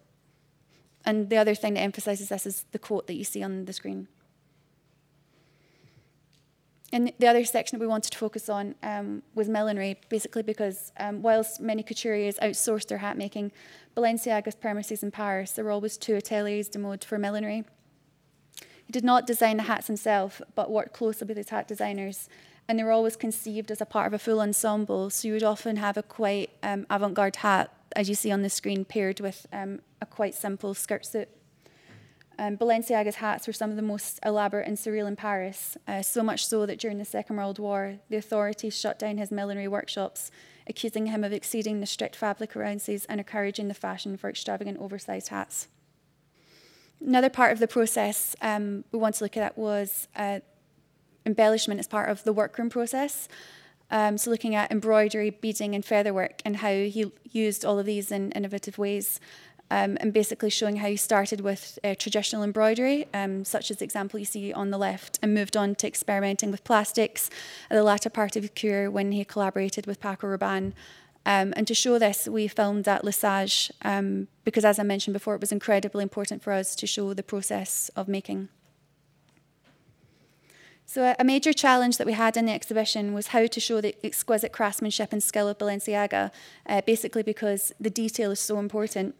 And 1.08 1.30
the 1.30 1.38
other 1.38 1.54
thing 1.54 1.72
that 1.72 1.80
emphasizes 1.80 2.28
this 2.28 2.44
is 2.44 2.66
the 2.72 2.78
quote 2.78 3.06
that 3.06 3.14
you 3.14 3.24
see 3.24 3.42
on 3.42 3.64
the 3.64 3.72
screen. 3.72 4.08
And 6.92 7.14
the 7.18 7.26
other 7.26 7.46
section 7.46 7.78
that 7.78 7.82
we 7.82 7.88
wanted 7.88 8.12
to 8.12 8.18
focus 8.18 8.50
on 8.50 8.74
um, 8.82 9.22
was 9.34 9.48
millinery, 9.48 9.96
basically 10.10 10.42
because 10.42 10.92
um, 10.98 11.22
whilst 11.22 11.62
many 11.62 11.82
couturiers 11.82 12.38
outsourced 12.40 12.88
their 12.88 12.98
hat 12.98 13.16
making, 13.16 13.52
Balenciaga's 13.96 14.54
premises 14.54 15.02
in 15.02 15.10
Paris, 15.10 15.52
there 15.52 15.64
were 15.64 15.70
always 15.70 15.96
two 15.96 16.14
ateliers 16.14 16.68
de 16.68 16.78
mode 16.78 17.02
for 17.02 17.16
millinery. 17.16 17.64
He 18.84 18.92
did 18.92 19.04
not 19.04 19.26
design 19.26 19.56
the 19.56 19.62
hats 19.62 19.86
himself, 19.86 20.42
but 20.54 20.70
worked 20.70 20.92
closely 20.92 21.26
with 21.26 21.38
his 21.38 21.48
hat 21.48 21.66
designers, 21.66 22.28
and 22.68 22.78
they 22.78 22.84
were 22.84 22.92
always 22.92 23.16
conceived 23.16 23.70
as 23.70 23.80
a 23.80 23.86
part 23.86 24.08
of 24.08 24.12
a 24.12 24.18
full 24.18 24.42
ensemble. 24.42 25.08
So 25.08 25.28
you 25.28 25.34
would 25.34 25.42
often 25.42 25.76
have 25.76 25.96
a 25.96 26.02
quite 26.02 26.50
um, 26.62 26.86
avant 26.90 27.14
garde 27.14 27.36
hat, 27.36 27.72
as 27.96 28.10
you 28.10 28.14
see 28.14 28.30
on 28.30 28.42
the 28.42 28.50
screen, 28.50 28.84
paired 28.84 29.20
with 29.20 29.46
um, 29.54 29.80
a 30.00 30.06
quite 30.06 30.34
simple 30.34 30.74
skirt 30.74 31.04
suit. 31.06 31.28
Um, 32.40 32.56
Balenciaga's 32.56 33.16
hats 33.16 33.48
were 33.48 33.52
some 33.52 33.70
of 33.70 33.76
the 33.76 33.82
most 33.82 34.20
elaborate 34.24 34.68
and 34.68 34.76
surreal 34.76 35.08
in 35.08 35.16
Paris, 35.16 35.76
uh, 35.88 36.02
so 36.02 36.22
much 36.22 36.46
so 36.46 36.66
that 36.66 36.78
during 36.78 36.98
the 36.98 37.04
Second 37.04 37.36
World 37.36 37.58
War, 37.58 37.96
the 38.10 38.16
authorities 38.16 38.78
shut 38.78 38.96
down 38.96 39.18
his 39.18 39.32
millinery 39.32 39.66
workshops, 39.66 40.30
accusing 40.68 41.06
him 41.06 41.24
of 41.24 41.32
exceeding 41.32 41.80
the 41.80 41.86
strict 41.86 42.14
fabric 42.14 42.54
allowances 42.54 43.06
and 43.06 43.18
encouraging 43.18 43.66
the 43.66 43.74
fashion 43.74 44.16
for 44.16 44.30
extravagant 44.30 44.78
oversized 44.78 45.28
hats. 45.28 45.66
Another 47.04 47.30
part 47.30 47.52
of 47.52 47.58
the 47.58 47.66
process 47.66 48.36
um, 48.40 48.84
we 48.92 49.00
want 49.00 49.16
to 49.16 49.24
look 49.24 49.36
at 49.36 49.58
was 49.58 50.06
uh, 50.14 50.38
embellishment 51.26 51.80
as 51.80 51.88
part 51.88 52.08
of 52.08 52.22
the 52.22 52.32
workroom 52.32 52.70
process. 52.70 53.28
Um, 53.90 54.18
so 54.18 54.30
looking 54.30 54.54
at 54.54 54.70
embroidery, 54.70 55.30
beading, 55.30 55.74
and 55.74 55.84
featherwork, 55.84 56.40
and 56.44 56.56
how 56.56 56.70
he 56.70 57.10
used 57.30 57.64
all 57.64 57.78
of 57.78 57.86
these 57.86 58.12
in 58.12 58.32
innovative 58.32 58.78
ways, 58.78 59.18
um, 59.70 59.98
and 60.00 60.12
basically 60.12 60.50
showing 60.50 60.76
how 60.76 60.88
he 60.88 60.96
started 60.96 61.40
with 61.40 61.78
uh, 61.84 61.94
traditional 61.98 62.42
embroidery, 62.42 63.06
um, 63.12 63.44
such 63.44 63.70
as 63.70 63.78
the 63.78 63.84
example 63.84 64.18
you 64.18 64.24
see 64.24 64.52
on 64.52 64.70
the 64.70 64.78
left, 64.78 65.18
and 65.22 65.34
moved 65.34 65.56
on 65.56 65.74
to 65.76 65.86
experimenting 65.86 66.50
with 66.50 66.64
plastics 66.64 67.30
at 67.70 67.74
the 67.74 67.82
latter 67.82 68.10
part 68.10 68.36
of 68.36 68.42
his 68.42 68.52
career 68.56 68.90
when 68.90 69.12
he 69.12 69.24
collaborated 69.24 69.86
with 69.86 70.00
Paco 70.00 70.26
Rabanne. 70.26 70.72
Um, 71.26 71.52
and 71.56 71.66
to 71.66 71.74
show 71.74 71.98
this, 71.98 72.26
we 72.26 72.48
filmed 72.48 72.88
at 72.88 73.04
Lesage 73.04 73.70
um, 73.82 74.28
because, 74.44 74.64
as 74.64 74.78
I 74.78 74.82
mentioned 74.82 75.12
before, 75.12 75.34
it 75.34 75.40
was 75.40 75.52
incredibly 75.52 76.02
important 76.02 76.42
for 76.42 76.52
us 76.52 76.74
to 76.76 76.86
show 76.86 77.12
the 77.12 77.22
process 77.22 77.90
of 77.96 78.08
making. 78.08 78.48
So, 80.86 81.14
a 81.18 81.24
major 81.24 81.52
challenge 81.52 81.98
that 81.98 82.06
we 82.06 82.14
had 82.14 82.38
in 82.38 82.46
the 82.46 82.52
exhibition 82.52 83.12
was 83.12 83.26
how 83.26 83.46
to 83.46 83.60
show 83.60 83.82
the 83.82 83.94
exquisite 84.02 84.52
craftsmanship 84.52 85.12
and 85.12 85.22
skill 85.22 85.46
of 85.46 85.58
Balenciaga, 85.58 86.30
uh, 86.66 86.80
basically 86.86 87.22
because 87.22 87.74
the 87.78 87.90
detail 87.90 88.30
is 88.30 88.40
so 88.40 88.58
important. 88.58 89.14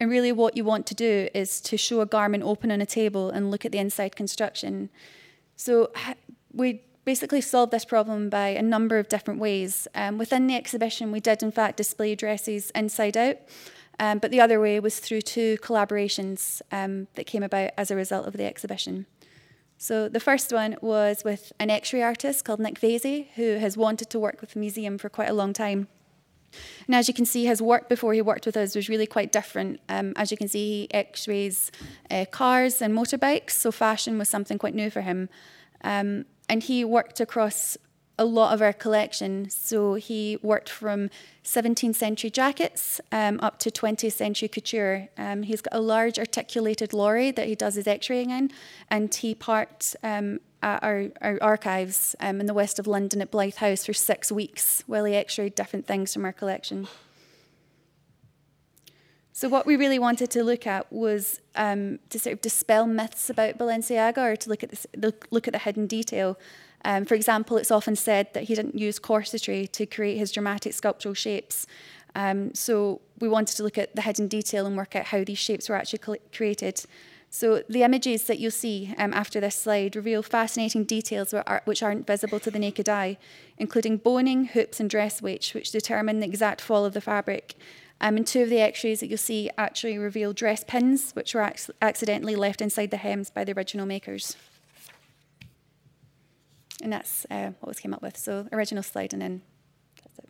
And 0.00 0.10
really, 0.10 0.32
what 0.32 0.56
you 0.56 0.64
want 0.64 0.86
to 0.86 0.94
do 0.94 1.28
is 1.34 1.60
to 1.62 1.76
show 1.76 2.00
a 2.00 2.06
garment 2.06 2.42
open 2.44 2.70
on 2.70 2.80
a 2.80 2.86
table 2.86 3.30
and 3.30 3.50
look 3.50 3.64
at 3.64 3.72
the 3.72 3.78
inside 3.78 4.16
construction. 4.16 4.90
So, 5.56 5.92
we 6.52 6.82
basically 7.04 7.40
solved 7.40 7.72
this 7.72 7.84
problem 7.84 8.28
by 8.28 8.48
a 8.48 8.62
number 8.62 8.98
of 8.98 9.08
different 9.08 9.40
ways. 9.40 9.86
Um, 9.94 10.18
within 10.18 10.46
the 10.46 10.56
exhibition, 10.56 11.12
we 11.12 11.20
did, 11.20 11.42
in 11.42 11.52
fact, 11.52 11.76
display 11.76 12.14
dresses 12.14 12.70
inside 12.70 13.16
out. 13.16 13.36
Um, 14.00 14.18
but 14.18 14.30
the 14.30 14.40
other 14.40 14.60
way 14.60 14.80
was 14.80 14.98
through 14.98 15.22
two 15.22 15.56
collaborations 15.58 16.62
um, 16.72 17.06
that 17.14 17.26
came 17.26 17.42
about 17.42 17.70
as 17.76 17.90
a 17.90 17.96
result 17.96 18.26
of 18.26 18.32
the 18.32 18.44
exhibition. 18.44 19.06
So 19.78 20.08
the 20.08 20.20
first 20.20 20.52
one 20.52 20.76
was 20.80 21.22
with 21.24 21.52
an 21.58 21.70
X-ray 21.70 22.02
artist 22.02 22.44
called 22.44 22.60
Nick 22.60 22.80
Veasey, 22.80 23.28
who 23.34 23.58
has 23.58 23.76
wanted 23.76 24.10
to 24.10 24.18
work 24.18 24.40
with 24.40 24.54
the 24.54 24.58
museum 24.60 24.98
for 24.98 25.08
quite 25.08 25.28
a 25.28 25.34
long 25.34 25.52
time. 25.52 25.88
And 26.86 26.94
as 26.94 27.08
you 27.08 27.14
can 27.14 27.24
see, 27.24 27.46
his 27.46 27.60
work 27.62 27.88
before 27.88 28.14
he 28.14 28.22
worked 28.22 28.46
with 28.46 28.56
us 28.56 28.74
was 28.74 28.88
really 28.88 29.06
quite 29.06 29.32
different. 29.32 29.80
Um, 29.88 30.12
as 30.16 30.30
you 30.30 30.36
can 30.36 30.48
see, 30.48 30.82
he 30.82 30.94
x-rays 30.94 31.70
uh, 32.10 32.24
cars 32.30 32.82
and 32.82 32.94
motorbikes, 32.94 33.50
so 33.50 33.72
fashion 33.72 34.18
was 34.18 34.28
something 34.28 34.58
quite 34.58 34.74
new 34.74 34.90
for 34.90 35.00
him. 35.00 35.28
Um, 35.82 36.26
and 36.48 36.62
he 36.62 36.84
worked 36.84 37.20
across 37.20 37.76
a 38.18 38.24
lot 38.24 38.54
of 38.54 38.62
our 38.62 38.72
collection. 38.72 39.50
So 39.50 39.94
he 39.94 40.38
worked 40.42 40.68
from 40.68 41.10
17th 41.44 41.96
century 41.96 42.30
jackets 42.30 43.00
um, 43.10 43.40
up 43.42 43.58
to 43.60 43.70
20th 43.70 44.12
century 44.12 44.48
couture. 44.48 45.08
Um, 45.18 45.42
he's 45.42 45.60
got 45.60 45.74
a 45.74 45.80
large 45.80 46.18
articulated 46.18 46.92
lorry 46.92 47.30
that 47.32 47.48
he 47.48 47.54
does 47.54 47.74
his 47.74 47.86
x-raying 47.86 48.30
in, 48.30 48.50
and 48.88 49.12
he 49.14 49.34
parked 49.34 49.96
um, 50.02 50.40
at 50.64 50.82
our, 50.82 51.08
our 51.20 51.38
archives 51.40 52.16
um, 52.18 52.40
in 52.40 52.46
the 52.46 52.54
west 52.54 52.78
of 52.78 52.86
London 52.86 53.20
at 53.20 53.30
Blythe 53.30 53.56
House 53.56 53.86
for 53.86 53.92
six 53.92 54.32
weeks 54.32 54.82
while 54.86 55.04
he 55.04 55.14
x-rayed 55.14 55.54
different 55.54 55.86
things 55.86 56.12
from 56.12 56.24
our 56.24 56.32
collection. 56.32 56.88
So 59.32 59.48
what 59.48 59.66
we 59.66 59.76
really 59.76 59.98
wanted 59.98 60.30
to 60.30 60.42
look 60.42 60.66
at 60.66 60.92
was 60.92 61.40
um, 61.54 61.98
to 62.10 62.18
sort 62.18 62.32
of 62.32 62.40
dispel 62.40 62.86
myths 62.86 63.28
about 63.28 63.58
Balenciaga, 63.58 64.18
or 64.18 64.36
to 64.36 64.48
look 64.48 64.62
at 64.62 64.70
this, 64.70 64.86
look 65.30 65.46
at 65.48 65.52
the 65.52 65.58
hidden 65.58 65.86
detail 65.86 66.38
um, 66.84 67.04
for 67.04 67.14
example, 67.14 67.56
it's 67.56 67.70
often 67.70 67.96
said 67.96 68.32
that 68.34 68.44
he 68.44 68.54
didn't 68.54 68.78
use 68.78 68.98
corsetry 68.98 69.70
to 69.72 69.86
create 69.86 70.18
his 70.18 70.30
dramatic 70.30 70.74
sculptural 70.74 71.14
shapes. 71.14 71.66
Um, 72.14 72.54
so 72.54 73.00
we 73.18 73.28
wanted 73.28 73.56
to 73.56 73.62
look 73.62 73.78
at 73.78 73.96
the 73.96 74.02
hidden 74.02 74.28
detail 74.28 74.66
and 74.66 74.76
work 74.76 74.94
out 74.94 75.06
how 75.06 75.24
these 75.24 75.38
shapes 75.38 75.68
were 75.68 75.76
actually 75.76 76.20
created. 76.32 76.84
So 77.34 77.64
the 77.68 77.82
images 77.82 78.28
that 78.28 78.38
you'll 78.38 78.52
see 78.52 78.94
um, 78.96 79.12
after 79.12 79.40
this 79.40 79.56
slide 79.56 79.96
reveal 79.96 80.22
fascinating 80.22 80.84
details 80.84 81.34
which 81.64 81.82
aren't 81.82 82.06
visible 82.06 82.38
to 82.38 82.48
the 82.48 82.60
naked 82.60 82.88
eye, 82.88 83.18
including 83.58 83.96
boning, 83.96 84.44
hoops, 84.44 84.78
and 84.78 84.88
dress 84.88 85.20
weights, 85.20 85.52
which 85.52 85.72
determine 85.72 86.20
the 86.20 86.26
exact 86.26 86.60
fall 86.60 86.84
of 86.84 86.94
the 86.94 87.00
fabric. 87.00 87.56
Um, 88.00 88.18
and 88.18 88.24
two 88.24 88.44
of 88.44 88.50
the 88.50 88.60
x-rays 88.60 89.00
that 89.00 89.08
you'll 89.08 89.18
see 89.18 89.50
actually 89.58 89.98
reveal 89.98 90.32
dress 90.32 90.62
pins, 90.62 91.10
which 91.14 91.34
were 91.34 91.42
ac 91.42 91.72
accidentally 91.82 92.36
left 92.36 92.60
inside 92.62 92.92
the 92.92 92.98
hems 92.98 93.30
by 93.30 93.42
the 93.42 93.50
original 93.50 93.84
makers. 93.84 94.36
And 96.80 96.92
that's 96.92 97.26
uh, 97.32 97.50
what 97.58 97.66
was 97.66 97.80
came 97.80 97.92
up 97.92 98.00
with. 98.00 98.16
So 98.16 98.46
original 98.52 98.84
slide 98.84 99.12
and 99.12 99.20
then 99.20 99.42
that's 100.04 100.18
it. 100.20 100.28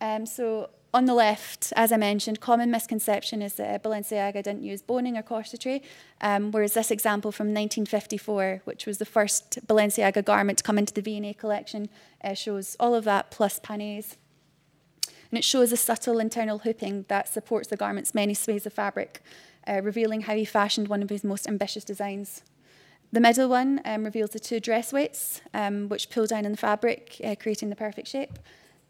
Um, 0.00 0.26
so 0.26 0.70
on 0.96 1.04
the 1.04 1.12
left, 1.12 1.74
as 1.76 1.92
I 1.92 1.98
mentioned, 1.98 2.40
common 2.40 2.70
misconception 2.70 3.42
is 3.42 3.54
that 3.56 3.82
Balenciaga 3.82 4.42
didn't 4.42 4.62
use 4.62 4.80
boning 4.80 5.18
or 5.18 5.22
corsetry, 5.22 5.82
um, 6.22 6.50
whereas 6.50 6.72
this 6.72 6.90
example 6.90 7.30
from 7.30 7.48
1954, 7.48 8.62
which 8.64 8.86
was 8.86 8.96
the 8.96 9.04
first 9.04 9.58
Balenciaga 9.66 10.24
garment 10.24 10.56
to 10.56 10.64
come 10.64 10.78
into 10.78 10.94
the 10.94 11.02
V&A 11.02 11.34
collection, 11.34 11.90
uh, 12.24 12.32
shows 12.32 12.76
all 12.80 12.94
of 12.94 13.04
that 13.04 13.30
plus 13.30 13.58
panniers. 13.58 14.16
And 15.30 15.36
it 15.36 15.44
shows 15.44 15.70
a 15.70 15.76
subtle 15.76 16.18
internal 16.18 16.60
hooping 16.60 17.04
that 17.08 17.28
supports 17.28 17.68
the 17.68 17.76
garment's 17.76 18.14
many 18.14 18.32
swathes 18.32 18.64
of 18.64 18.72
fabric, 18.72 19.20
uh, 19.68 19.82
revealing 19.82 20.22
how 20.22 20.34
he 20.34 20.46
fashioned 20.46 20.88
one 20.88 21.02
of 21.02 21.10
his 21.10 21.22
most 21.22 21.46
ambitious 21.46 21.84
designs. 21.84 22.42
The 23.12 23.20
middle 23.20 23.50
one 23.50 23.82
um, 23.84 24.04
reveals 24.04 24.30
the 24.30 24.40
two 24.40 24.60
dress 24.60 24.94
weights, 24.94 25.42
um, 25.52 25.90
which 25.90 26.08
pull 26.08 26.26
down 26.26 26.46
in 26.46 26.52
the 26.52 26.58
fabric, 26.58 27.20
uh, 27.22 27.34
creating 27.38 27.68
the 27.68 27.76
perfect 27.76 28.08
shape. 28.08 28.38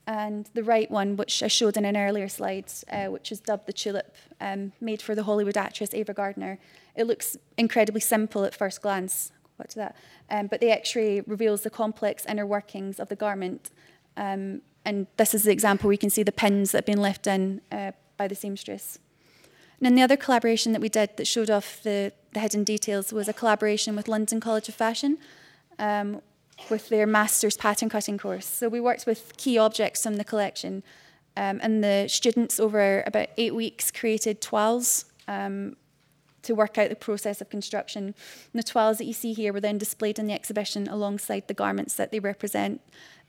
And 0.07 0.49
the 0.55 0.63
right 0.63 0.89
one, 0.91 1.17
which 1.17 1.43
I 1.43 1.49
showed 1.49 1.77
in 1.77 1.85
an 1.85 1.97
earlier 1.97 2.29
slide, 2.29 2.67
uh, 2.91 3.07
which 3.07 3.33
is 3.33 3.41
dubbed 3.41 3.67
the 3.67 3.73
tulip, 3.73 4.15
um, 4.41 4.73
made 4.81 5.03
for 5.03 5.15
the 5.17 5.25
Hollywood 5.25 5.57
actress 5.57 5.93
Ava 5.93 6.15
Gardner. 6.15 6.59
It 6.95 7.07
looks 7.07 7.37
incredibly 7.59 8.01
simple 8.01 8.45
at 8.45 8.55
first 8.55 8.83
glance. 8.83 9.33
What's 9.57 9.75
that? 9.75 9.97
Um, 10.31 10.47
but 10.47 10.61
the 10.61 10.71
X-ray 10.71 11.23
reveals 11.23 11.63
the 11.63 11.71
complex 11.71 12.25
inner 12.27 12.47
workings 12.47 13.01
of 13.01 13.09
the 13.09 13.17
garment. 13.17 13.71
Um, 14.17 14.63
and 14.85 15.09
this 15.17 15.35
is 15.35 15.43
the 15.43 15.51
example 15.51 15.91
you 15.91 15.99
can 15.99 16.11
see 16.11 16.23
the 16.23 16.33
pins 16.33 16.71
that 16.71 16.79
have 16.79 16.87
been 16.87 17.03
left 17.03 17.27
in 17.27 17.61
uh, 17.73 17.93
by 18.17 18.29
the 18.29 18.37
seamstress. 18.37 19.01
And 19.79 19.87
then 19.87 19.95
the 19.95 20.03
other 20.03 20.17
collaboration 20.17 20.73
that 20.73 20.81
we 20.81 20.89
did 20.89 21.17
that 21.17 21.27
showed 21.27 21.51
off 21.51 21.83
the, 21.83 22.13
the 22.33 22.41
hidden 22.41 22.65
details 22.65 23.13
was 23.13 23.29
a 23.29 23.33
collaboration 23.33 23.97
with 23.97 24.09
London 24.09 24.41
College 24.41 24.69
of 24.69 24.75
Fashion 24.75 25.19
um, 25.79 26.23
with 26.71 26.89
their 26.89 27.07
master's 27.07 27.57
pattern 27.57 27.89
cutting 27.89 28.19
course. 28.19 28.47
So 28.47 28.69
we 28.69 28.81
worked 28.81 29.07
with 29.07 29.37
key 29.37 29.59
objects 29.59 30.03
from 30.03 30.17
the 30.17 30.25
collection, 30.25 30.83
um, 31.37 31.61
and 31.63 31.85
the 31.85 32.07
students 32.09 32.59
over 32.59 33.03
about 33.07 33.29
eight 33.37 33.55
weeks 33.55 33.91
created 33.91 34.41
toiles 34.41 35.05
um, 35.29 35.77
to 36.43 36.55
work 36.55 36.79
out 36.79 36.89
the 36.89 36.97
process 36.97 37.41
of 37.41 37.51
construction. 37.51 38.07
And 38.07 38.15
the 38.55 38.63
toiles 38.63 38.99
that 38.99 39.05
you 39.05 39.13
see 39.13 39.33
here 39.33 39.53
were 39.53 39.61
then 39.61 39.79
displayed 39.79 40.19
in 40.19 40.27
the 40.27 40.33
exhibition 40.33 40.89
alongside 40.89 41.47
the 41.47 41.55
garments 41.55 41.95
that 41.97 42.11
they 42.11 42.21
represent. 42.21 42.81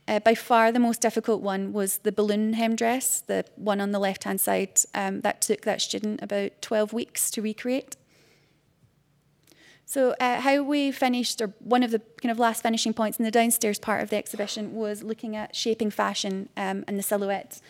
Uh, 0.06 0.20
by 0.20 0.34
far, 0.34 0.72
the 0.72 0.78
most 0.78 1.02
difficult 1.02 1.42
one 1.42 1.70
was 1.74 1.98
the 1.98 2.12
balloon 2.12 2.54
hem 2.54 2.74
dress, 2.74 3.20
the 3.20 3.44
one 3.56 3.78
on 3.78 3.92
the 3.92 3.98
left 3.98 4.24
hand 4.24 4.40
side. 4.40 4.80
Um, 4.94 5.20
that 5.20 5.42
took 5.42 5.62
that 5.62 5.82
student 5.82 6.22
about 6.22 6.62
12 6.62 6.94
weeks 6.94 7.30
to 7.32 7.42
recreate. 7.42 7.97
So, 9.90 10.14
uh, 10.20 10.42
how 10.42 10.62
we 10.64 10.92
finished, 10.92 11.40
or 11.40 11.54
one 11.60 11.82
of 11.82 11.92
the 11.92 12.02
kind 12.20 12.30
of 12.30 12.38
last 12.38 12.62
finishing 12.62 12.92
points 12.92 13.18
in 13.18 13.24
the 13.24 13.30
downstairs 13.30 13.78
part 13.78 14.02
of 14.02 14.10
the 14.10 14.16
exhibition 14.16 14.74
was 14.74 15.02
looking 15.02 15.34
at 15.34 15.56
shaping 15.56 15.90
fashion 15.90 16.50
um, 16.58 16.84
and 16.86 16.98
the 16.98 17.02
silhouette. 17.02 17.62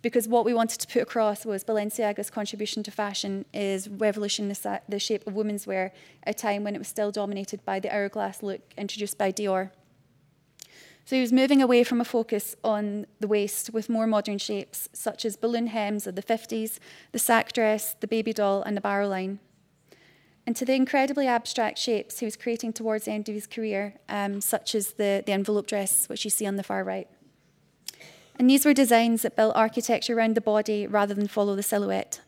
Because 0.00 0.26
what 0.26 0.46
we 0.46 0.54
wanted 0.54 0.80
to 0.80 0.88
put 0.88 1.02
across 1.02 1.44
was 1.44 1.62
Balenciaga's 1.62 2.30
contribution 2.30 2.82
to 2.84 2.90
fashion 2.90 3.44
is 3.52 3.86
revolutioning 3.90 4.48
the, 4.48 4.80
the 4.88 4.98
shape 4.98 5.26
of 5.26 5.34
women's 5.34 5.66
wear 5.66 5.92
at 6.24 6.36
a 6.36 6.38
time 6.38 6.64
when 6.64 6.74
it 6.74 6.78
was 6.78 6.88
still 6.88 7.10
dominated 7.10 7.62
by 7.66 7.78
the 7.78 7.94
hourglass 7.94 8.42
look 8.42 8.62
introduced 8.78 9.18
by 9.18 9.30
Dior. 9.30 9.72
So 11.04 11.16
he 11.16 11.20
was 11.20 11.34
moving 11.34 11.60
away 11.60 11.84
from 11.84 12.00
a 12.00 12.04
focus 12.06 12.56
on 12.64 13.04
the 13.20 13.28
waist 13.28 13.74
with 13.74 13.90
more 13.90 14.06
modern 14.06 14.38
shapes, 14.38 14.88
such 14.94 15.26
as 15.26 15.36
balloon 15.36 15.66
hems 15.66 16.06
of 16.06 16.14
the 16.14 16.22
50s, 16.22 16.78
the 17.10 17.18
sack 17.18 17.52
dress, 17.52 17.94
the 18.00 18.08
baby 18.08 18.32
doll, 18.32 18.62
and 18.62 18.74
the 18.74 18.80
barrel 18.80 19.10
line. 19.10 19.38
And 20.46 20.56
to 20.56 20.64
the 20.64 20.74
incredibly 20.74 21.26
abstract 21.26 21.78
shapes 21.78 22.18
he 22.18 22.24
was 22.24 22.36
creating 22.36 22.72
towards 22.72 23.04
the 23.04 23.12
end 23.12 23.28
of 23.28 23.34
his 23.34 23.46
career, 23.46 23.94
um, 24.08 24.40
such 24.40 24.74
as 24.74 24.92
the, 24.94 25.22
the 25.24 25.32
envelope 25.32 25.66
dress, 25.66 26.08
which 26.08 26.24
you 26.24 26.30
see 26.30 26.46
on 26.46 26.56
the 26.56 26.64
far 26.64 26.82
right. 26.82 27.08
And 28.38 28.50
these 28.50 28.64
were 28.64 28.74
designs 28.74 29.22
that 29.22 29.36
built 29.36 29.54
architecture 29.54 30.16
around 30.16 30.34
the 30.34 30.40
body 30.40 30.86
rather 30.86 31.14
than 31.14 31.28
follow 31.28 31.54
the 31.54 31.62
silhouette. 31.62 32.20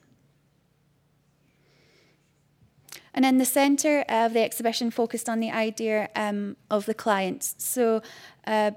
And 3.14 3.25
in 3.25 3.38
the 3.38 3.44
centre 3.44 4.04
of 4.09 4.33
the 4.33 4.42
exhibition 4.42 4.90
focused 4.90 5.28
on 5.28 5.40
the 5.40 5.50
idea 5.50 6.09
um, 6.16 6.56
of 6.71 6.87
the 6.87 6.94
client. 6.94 7.54
So 7.59 8.02
uh, 8.47 8.73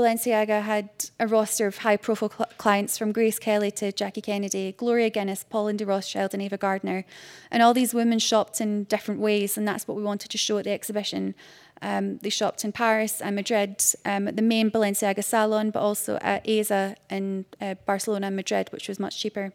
Balenciaga 0.00 0.62
had 0.62 0.88
a 1.18 1.26
roster 1.26 1.66
of 1.66 1.78
high 1.78 1.98
profile 1.98 2.30
cl- 2.30 2.48
clients 2.56 2.96
from 2.96 3.12
Grace 3.12 3.38
Kelly 3.38 3.70
to 3.72 3.92
Jackie 3.92 4.22
Kennedy, 4.22 4.72
Gloria 4.72 5.10
Guinness, 5.10 5.44
Pauline 5.44 5.76
de 5.76 5.84
Rothschild, 5.84 6.32
and 6.32 6.42
Ava 6.42 6.56
Gardner. 6.56 7.04
And 7.50 7.62
all 7.62 7.74
these 7.74 7.92
women 7.92 8.18
shopped 8.18 8.62
in 8.62 8.84
different 8.84 9.20
ways, 9.20 9.58
and 9.58 9.68
that's 9.68 9.86
what 9.86 9.98
we 9.98 10.02
wanted 10.02 10.30
to 10.30 10.38
show 10.38 10.56
at 10.56 10.64
the 10.64 10.70
exhibition. 10.70 11.34
Um, 11.82 12.16
they 12.18 12.30
shopped 12.30 12.64
in 12.64 12.72
Paris 12.72 13.20
and 13.20 13.36
Madrid 13.36 13.82
um, 14.06 14.28
at 14.28 14.36
the 14.36 14.42
main 14.42 14.70
Balenciaga 14.70 15.22
salon, 15.22 15.70
but 15.70 15.80
also 15.80 16.18
at 16.22 16.44
Eisa 16.46 16.96
in 17.10 17.44
uh, 17.60 17.74
Barcelona 17.84 18.28
and 18.28 18.36
Madrid, 18.36 18.68
which 18.72 18.88
was 18.88 18.98
much 18.98 19.20
cheaper. 19.20 19.52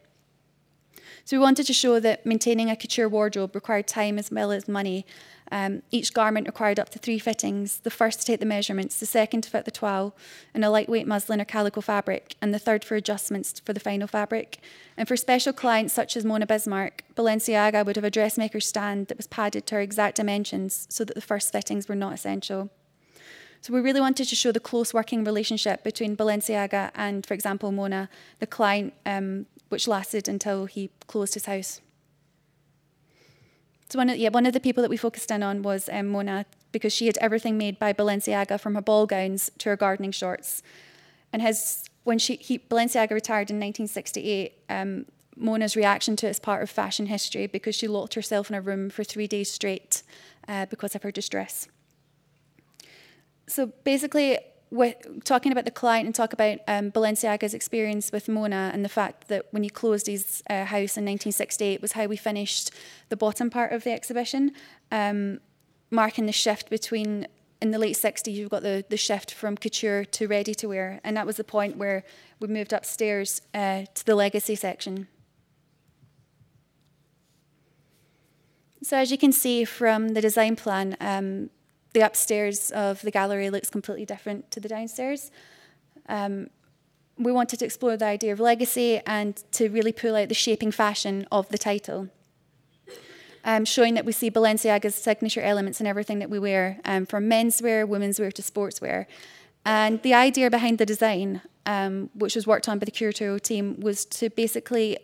So 1.23 1.37
we 1.37 1.41
wanted 1.41 1.65
to 1.65 1.73
show 1.73 1.99
that 1.99 2.23
maintaining 2.23 2.69
a 2.69 2.75
couture 2.75 3.09
wardrobe 3.09 3.55
required 3.55 3.87
time 3.87 4.19
as 4.19 4.29
well 4.29 4.51
as 4.51 4.67
money. 4.67 5.07
Um, 5.51 5.83
each 5.91 6.13
garment 6.13 6.47
required 6.47 6.79
up 6.79 6.89
to 6.89 6.99
three 6.99 7.19
fittings 7.19 7.79
the 7.79 7.91
first 7.91 8.19
to 8.19 8.25
take 8.25 8.39
the 8.39 8.45
measurements, 8.45 8.99
the 8.99 9.05
second 9.05 9.41
to 9.41 9.49
fit 9.49 9.65
the 9.65 9.71
toile 9.71 10.15
in 10.53 10.63
a 10.63 10.69
lightweight 10.69 11.07
muslin 11.07 11.39
or 11.39 11.45
calico 11.45 11.81
fabric, 11.81 12.35
and 12.41 12.53
the 12.53 12.59
third 12.59 12.83
for 12.83 12.95
adjustments 12.95 13.59
for 13.59 13.73
the 13.73 13.79
final 13.79 14.07
fabric. 14.07 14.59
And 14.97 15.07
for 15.07 15.15
special 15.15 15.53
clients 15.53 15.93
such 15.93 16.17
as 16.17 16.25
Mona 16.25 16.47
Bismarck, 16.47 17.03
Balenciaga 17.15 17.85
would 17.85 17.95
have 17.95 18.05
a 18.05 18.11
dressmaker's 18.11 18.67
stand 18.67 19.07
that 19.07 19.17
was 19.17 19.27
padded 19.27 19.67
to 19.67 19.75
her 19.75 19.81
exact 19.81 20.17
dimensions 20.17 20.87
so 20.89 21.03
that 21.03 21.13
the 21.13 21.21
first 21.21 21.51
fittings 21.51 21.87
were 21.87 21.95
not 21.95 22.13
essential. 22.13 22.71
So 23.61 23.73
we 23.73 23.81
really 23.81 24.01
wanted 24.01 24.27
to 24.27 24.35
show 24.35 24.51
the 24.51 24.59
close 24.59 24.93
working 24.93 25.23
relationship 25.23 25.83
between 25.83 26.15
Balenciaga 26.15 26.91
and, 26.93 27.25
for 27.25 27.33
example, 27.33 27.71
Mona, 27.71 28.09
the 28.39 28.45
client 28.45 28.93
um, 29.05 29.47
which 29.69 29.87
lasted 29.87 30.27
until 30.27 30.65
he 30.65 30.91
closed 31.07 31.33
his 31.33 31.45
house. 31.45 31.81
So 33.89 33.99
one 33.99 34.09
of, 34.09 34.17
yeah, 34.17 34.29
one 34.29 34.45
of 34.45 34.53
the 34.53 34.59
people 34.59 34.81
that 34.81 34.89
we 34.89 34.97
focused 34.97 35.29
in 35.29 35.43
on 35.43 35.61
was 35.61 35.89
um, 35.91 36.07
Mona 36.07 36.45
because 36.71 36.91
she 36.91 37.05
had 37.05 37.17
everything 37.19 37.57
made 37.57 37.79
by 37.79 37.93
Balenciaga 37.93 38.59
from 38.59 38.75
her 38.75 38.81
ball 38.81 39.05
gowns 39.05 39.51
to 39.59 39.69
her 39.69 39.75
gardening 39.75 40.11
shorts. 40.11 40.63
And 41.31 41.41
his 41.41 41.85
when 42.03 42.19
she 42.19 42.35
he, 42.35 42.59
Balenciaga 42.59 43.11
retired 43.11 43.49
in 43.49 43.57
1968, 43.57 44.53
um, 44.69 45.05
Mona's 45.35 45.75
reaction 45.75 46.15
to 46.17 46.27
it 46.27 46.31
is 46.31 46.39
part 46.39 46.63
of 46.63 46.69
fashion 46.69 47.07
history 47.07 47.47
because 47.47 47.75
she 47.75 47.87
locked 47.87 48.13
herself 48.13 48.49
in 48.49 48.55
a 48.55 48.61
room 48.61 48.89
for 48.89 49.03
three 49.03 49.27
days 49.27 49.51
straight 49.51 50.01
uh, 50.47 50.65
because 50.67 50.95
of 50.95 51.03
her 51.03 51.11
distress. 51.11 51.67
So 53.47 53.67
basically, 53.83 54.39
talking 55.23 55.51
about 55.51 55.65
the 55.65 55.71
client 55.71 56.05
and 56.05 56.15
talk 56.15 56.33
about 56.33 56.59
um, 56.67 56.91
Balenciaga's 56.91 57.53
experience 57.53 58.11
with 58.11 58.27
Mona 58.27 58.71
and 58.73 58.83
the 58.83 58.89
fact 58.89 59.27
that 59.27 59.45
when 59.51 59.63
he 59.63 59.69
closed 59.69 60.07
his 60.07 60.43
uh, 60.49 60.65
house 60.65 60.97
in 60.97 61.05
1968 61.05 61.81
was 61.81 61.93
how 61.93 62.05
we 62.05 62.17
finished 62.17 62.71
the 63.09 63.17
bottom 63.17 63.49
part 63.49 63.71
of 63.71 63.83
the 63.83 63.91
exhibition, 63.91 64.51
um, 64.91 65.39
marking 65.91 66.25
the 66.25 66.31
shift 66.31 66.69
between 66.69 67.27
in 67.61 67.71
the 67.71 67.79
late 67.79 67.95
60s 67.95 68.33
you've 68.33 68.49
got 68.49 68.63
the, 68.63 68.85
the 68.89 68.97
shift 68.97 69.33
from 69.33 69.55
couture 69.57 70.03
to 70.03 70.27
ready 70.27 70.53
to 70.53 70.67
wear 70.67 70.99
and 71.03 71.15
that 71.15 71.25
was 71.25 71.37
the 71.37 71.43
point 71.43 71.77
where 71.77 72.03
we 72.39 72.47
moved 72.47 72.73
upstairs 72.73 73.41
uh, 73.53 73.85
to 73.93 74.05
the 74.05 74.15
legacy 74.15 74.55
section. 74.55 75.07
So 78.83 78.97
as 78.97 79.09
you 79.09 79.17
can 79.17 79.31
see 79.31 79.65
from 79.65 80.09
the 80.09 80.21
design 80.21 80.55
plan, 80.55 80.95
um, 80.99 81.49
the 81.95 82.01
upstairs 82.01 82.71
of 82.71 83.01
the 83.01 83.09
gallery 83.09 83.49
looks 83.49 83.69
completely 83.69 84.05
different 84.05 84.51
to 84.51 84.59
the 84.59 84.67
downstairs. 84.67 85.31
Um, 86.09 86.49
we 87.17 87.31
wanted 87.31 87.57
to 87.59 87.65
explore 87.65 87.95
the 87.95 88.05
idea 88.05 88.33
of 88.33 88.41
legacy 88.41 88.99
and 89.07 89.41
to 89.53 89.69
really 89.69 89.93
pull 89.93 90.15
out 90.17 90.27
the 90.27 90.35
shaping 90.35 90.71
fashion 90.73 91.25
of 91.31 91.47
the 91.47 91.57
title. 91.57 92.09
Um, 93.45 93.63
showing 93.63 93.93
that 93.93 94.03
we 94.03 94.11
see 94.11 94.29
Balenciaga's 94.29 94.95
signature 94.95 95.41
elements 95.41 95.79
in 95.79 95.87
everything 95.87 96.19
that 96.19 96.29
we 96.29 96.37
wear, 96.37 96.81
um, 96.83 97.05
from 97.05 97.29
menswear, 97.29 97.87
womenswear 97.87 98.33
to 98.33 98.41
sportswear. 98.41 99.05
And 99.63 100.01
the 100.01 100.13
idea 100.13 100.49
behind 100.51 100.77
the 100.77 100.85
design, 100.85 101.41
um, 101.65 102.09
which 102.13 102.35
was 102.35 102.45
worked 102.45 102.67
on 102.67 102.77
by 102.77 102.85
the 102.85 102.91
curatorial 102.91 103.41
team, 103.41 103.79
was 103.79 104.03
to 104.17 104.29
basically 104.29 104.97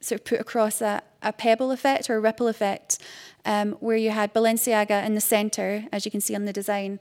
sort 0.00 0.20
of 0.20 0.24
put 0.24 0.40
across 0.40 0.80
a, 0.80 1.02
a 1.22 1.32
pebble 1.32 1.70
effect 1.70 2.08
or 2.08 2.16
a 2.16 2.20
ripple 2.20 2.48
effect, 2.48 2.98
um, 3.44 3.72
where 3.80 3.96
you 3.96 4.10
had 4.10 4.32
Balenciaga 4.32 5.04
in 5.04 5.14
the 5.14 5.20
center, 5.20 5.84
as 5.92 6.04
you 6.04 6.10
can 6.10 6.20
see 6.20 6.34
on 6.34 6.44
the 6.44 6.52
design, 6.52 7.00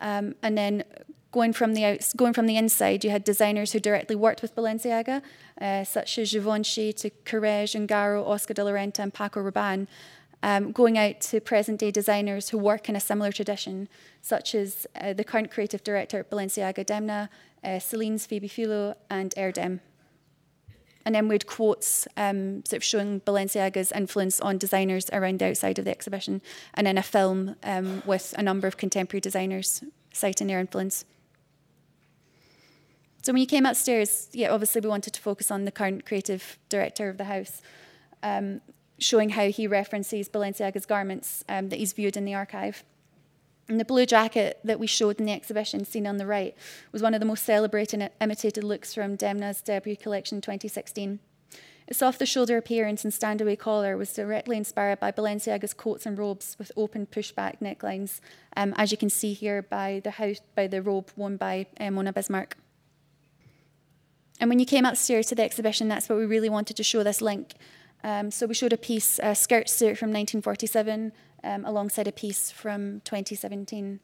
um, 0.00 0.34
and 0.42 0.56
then 0.56 0.84
going 1.32 1.52
from 1.52 1.74
the 1.74 1.84
outs- 1.84 2.12
going 2.14 2.32
from 2.32 2.46
the 2.46 2.56
inside, 2.56 3.04
you 3.04 3.10
had 3.10 3.24
designers 3.24 3.72
who 3.72 3.80
directly 3.80 4.16
worked 4.16 4.42
with 4.42 4.54
Balenciaga, 4.54 5.22
uh, 5.60 5.84
such 5.84 6.18
as 6.18 6.32
Givenchy 6.32 6.92
to 6.94 7.10
Courrèges, 7.24 7.74
Ungaro, 7.74 8.26
Oscar 8.26 8.54
de 8.54 8.64
la 8.64 8.70
Renta, 8.70 9.00
and 9.00 9.12
Paco 9.12 9.42
Rabanne. 9.42 9.86
Um, 10.42 10.70
going 10.70 10.96
out 10.96 11.20
to 11.22 11.40
present 11.40 11.80
day 11.80 11.90
designers 11.90 12.50
who 12.50 12.58
work 12.58 12.88
in 12.88 12.94
a 12.94 13.00
similar 13.00 13.32
tradition, 13.32 13.88
such 14.22 14.54
as 14.54 14.86
uh, 15.00 15.12
the 15.12 15.24
current 15.24 15.50
creative 15.50 15.82
director 15.82 16.20
at 16.20 16.30
Balenciaga 16.30 16.84
Demna, 16.84 17.28
uh, 17.64 17.78
Celine's 17.80 18.26
Phoebe 18.26 18.48
Philo, 18.48 18.94
and 19.10 19.34
Erdem. 19.36 19.80
And 21.06 21.14
had 21.14 21.46
quotes 21.46 22.08
um, 22.16 22.64
sort 22.64 22.78
of 22.78 22.84
showing 22.84 23.20
Balenciaga's 23.20 23.92
influence 23.92 24.40
on 24.40 24.58
designers 24.58 25.08
around 25.12 25.38
the 25.38 25.46
outside 25.46 25.78
of 25.78 25.84
the 25.84 25.92
exhibition, 25.92 26.42
and 26.74 26.84
then 26.84 26.98
a 26.98 27.02
film 27.02 27.54
um, 27.62 28.02
with 28.04 28.34
a 28.36 28.42
number 28.42 28.66
of 28.66 28.76
contemporary 28.76 29.20
designers 29.20 29.84
citing 30.12 30.48
their 30.48 30.58
influence. 30.58 31.04
So 33.22 33.32
when 33.32 33.40
you 33.40 33.46
came 33.46 33.66
upstairs, 33.66 34.28
yeah, 34.32 34.50
obviously 34.50 34.80
we 34.80 34.88
wanted 34.88 35.12
to 35.14 35.20
focus 35.20 35.52
on 35.52 35.64
the 35.64 35.70
current 35.70 36.04
creative 36.06 36.58
director 36.68 37.08
of 37.08 37.18
the 37.18 37.24
house, 37.24 37.62
um, 38.24 38.60
showing 38.98 39.30
how 39.30 39.48
he 39.48 39.68
references 39.68 40.28
Balenciaga's 40.28 40.86
garments 40.86 41.44
um, 41.48 41.68
that 41.68 41.78
he's 41.78 41.92
viewed 41.92 42.16
in 42.16 42.24
the 42.24 42.34
archive. 42.34 42.82
And 43.68 43.80
the 43.80 43.84
blue 43.84 44.06
jacket 44.06 44.60
that 44.62 44.78
we 44.78 44.86
showed 44.86 45.18
in 45.18 45.26
the 45.26 45.32
exhibition, 45.32 45.84
seen 45.84 46.06
on 46.06 46.18
the 46.18 46.26
right, 46.26 46.54
was 46.92 47.02
one 47.02 47.14
of 47.14 47.20
the 47.20 47.26
most 47.26 47.44
celebrated 47.44 48.00
and 48.00 48.10
imitated 48.20 48.62
looks 48.62 48.94
from 48.94 49.16
Demna's 49.16 49.60
debut 49.60 49.96
collection 49.96 50.40
2016. 50.40 51.18
Its 51.88 52.02
off 52.02 52.18
the 52.18 52.26
shoulder 52.26 52.56
appearance 52.56 53.04
and 53.04 53.14
stand 53.14 53.40
away 53.40 53.54
collar 53.54 53.96
was 53.96 54.12
directly 54.12 54.56
inspired 54.56 54.98
by 54.98 55.12
Balenciaga's 55.12 55.72
coats 55.72 56.04
and 56.04 56.18
robes 56.18 56.56
with 56.58 56.72
open 56.76 57.06
pushback 57.06 57.60
necklines, 57.60 58.20
um, 58.56 58.74
as 58.76 58.90
you 58.90 58.96
can 58.96 59.10
see 59.10 59.32
here 59.32 59.62
by 59.62 60.00
the, 60.02 60.12
house, 60.12 60.40
by 60.54 60.66
the 60.66 60.82
robe 60.82 61.10
worn 61.16 61.36
by 61.36 61.66
uh, 61.78 61.90
Mona 61.90 62.12
Bismarck. 62.12 62.56
And 64.40 64.50
when 64.50 64.58
you 64.58 64.66
came 64.66 64.84
upstairs 64.84 65.26
to 65.28 65.34
the 65.34 65.44
exhibition, 65.44 65.88
that's 65.88 66.08
what 66.08 66.18
we 66.18 66.26
really 66.26 66.48
wanted 66.48 66.76
to 66.76 66.82
show 66.82 67.02
this 67.02 67.20
link. 67.20 67.54
Um, 68.02 68.30
so 68.30 68.46
we 68.46 68.54
showed 68.54 68.72
a 68.72 68.76
piece, 68.76 69.18
a 69.22 69.34
skirt 69.34 69.68
suit 69.68 69.96
from 69.96 70.10
1947, 70.10 71.12
um, 71.46 71.64
alongside 71.64 72.08
a 72.08 72.12
piece 72.12 72.50
from 72.50 73.00
2017. 73.04 74.00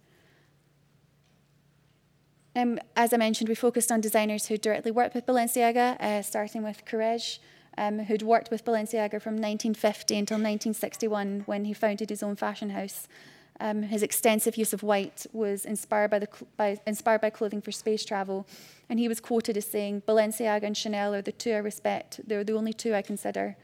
Um, 2.54 2.78
as 2.96 3.12
I 3.12 3.16
mentioned, 3.16 3.48
we 3.48 3.54
focused 3.54 3.90
on 3.90 4.00
designers 4.00 4.46
who 4.46 4.56
directly 4.56 4.90
worked 4.90 5.14
with 5.14 5.26
Balenciaga, 5.26 6.00
uh, 6.00 6.22
starting 6.22 6.62
with 6.62 6.84
Courrèges, 6.84 7.38
um, 7.78 8.00
who'd 8.00 8.22
worked 8.22 8.50
with 8.50 8.64
Balenciaga 8.64 9.20
from 9.20 9.34
1950 9.34 10.16
until 10.16 10.36
1961 10.36 11.42
when 11.46 11.64
he 11.64 11.72
founded 11.72 12.10
his 12.10 12.22
own 12.22 12.36
fashion 12.36 12.70
house. 12.70 13.08
Um, 13.60 13.84
his 13.84 14.02
extensive 14.02 14.56
use 14.56 14.72
of 14.72 14.82
white 14.82 15.26
was 15.32 15.64
inspired 15.64 16.10
by, 16.10 16.18
the, 16.18 16.28
by, 16.56 16.78
inspired 16.86 17.20
by 17.20 17.30
clothing 17.30 17.62
for 17.62 17.72
space 17.72 18.04
travel, 18.04 18.46
and 18.88 18.98
he 18.98 19.08
was 19.08 19.20
quoted 19.20 19.56
as 19.56 19.66
saying, 19.66 20.02
Balenciaga 20.06 20.64
and 20.64 20.76
Chanel 20.76 21.14
are 21.14 21.22
the 21.22 21.32
two 21.32 21.52
I 21.52 21.58
respect, 21.58 22.20
they're 22.26 22.44
the 22.44 22.56
only 22.56 22.72
two 22.72 22.94
I 22.94 23.02
consider. 23.02 23.56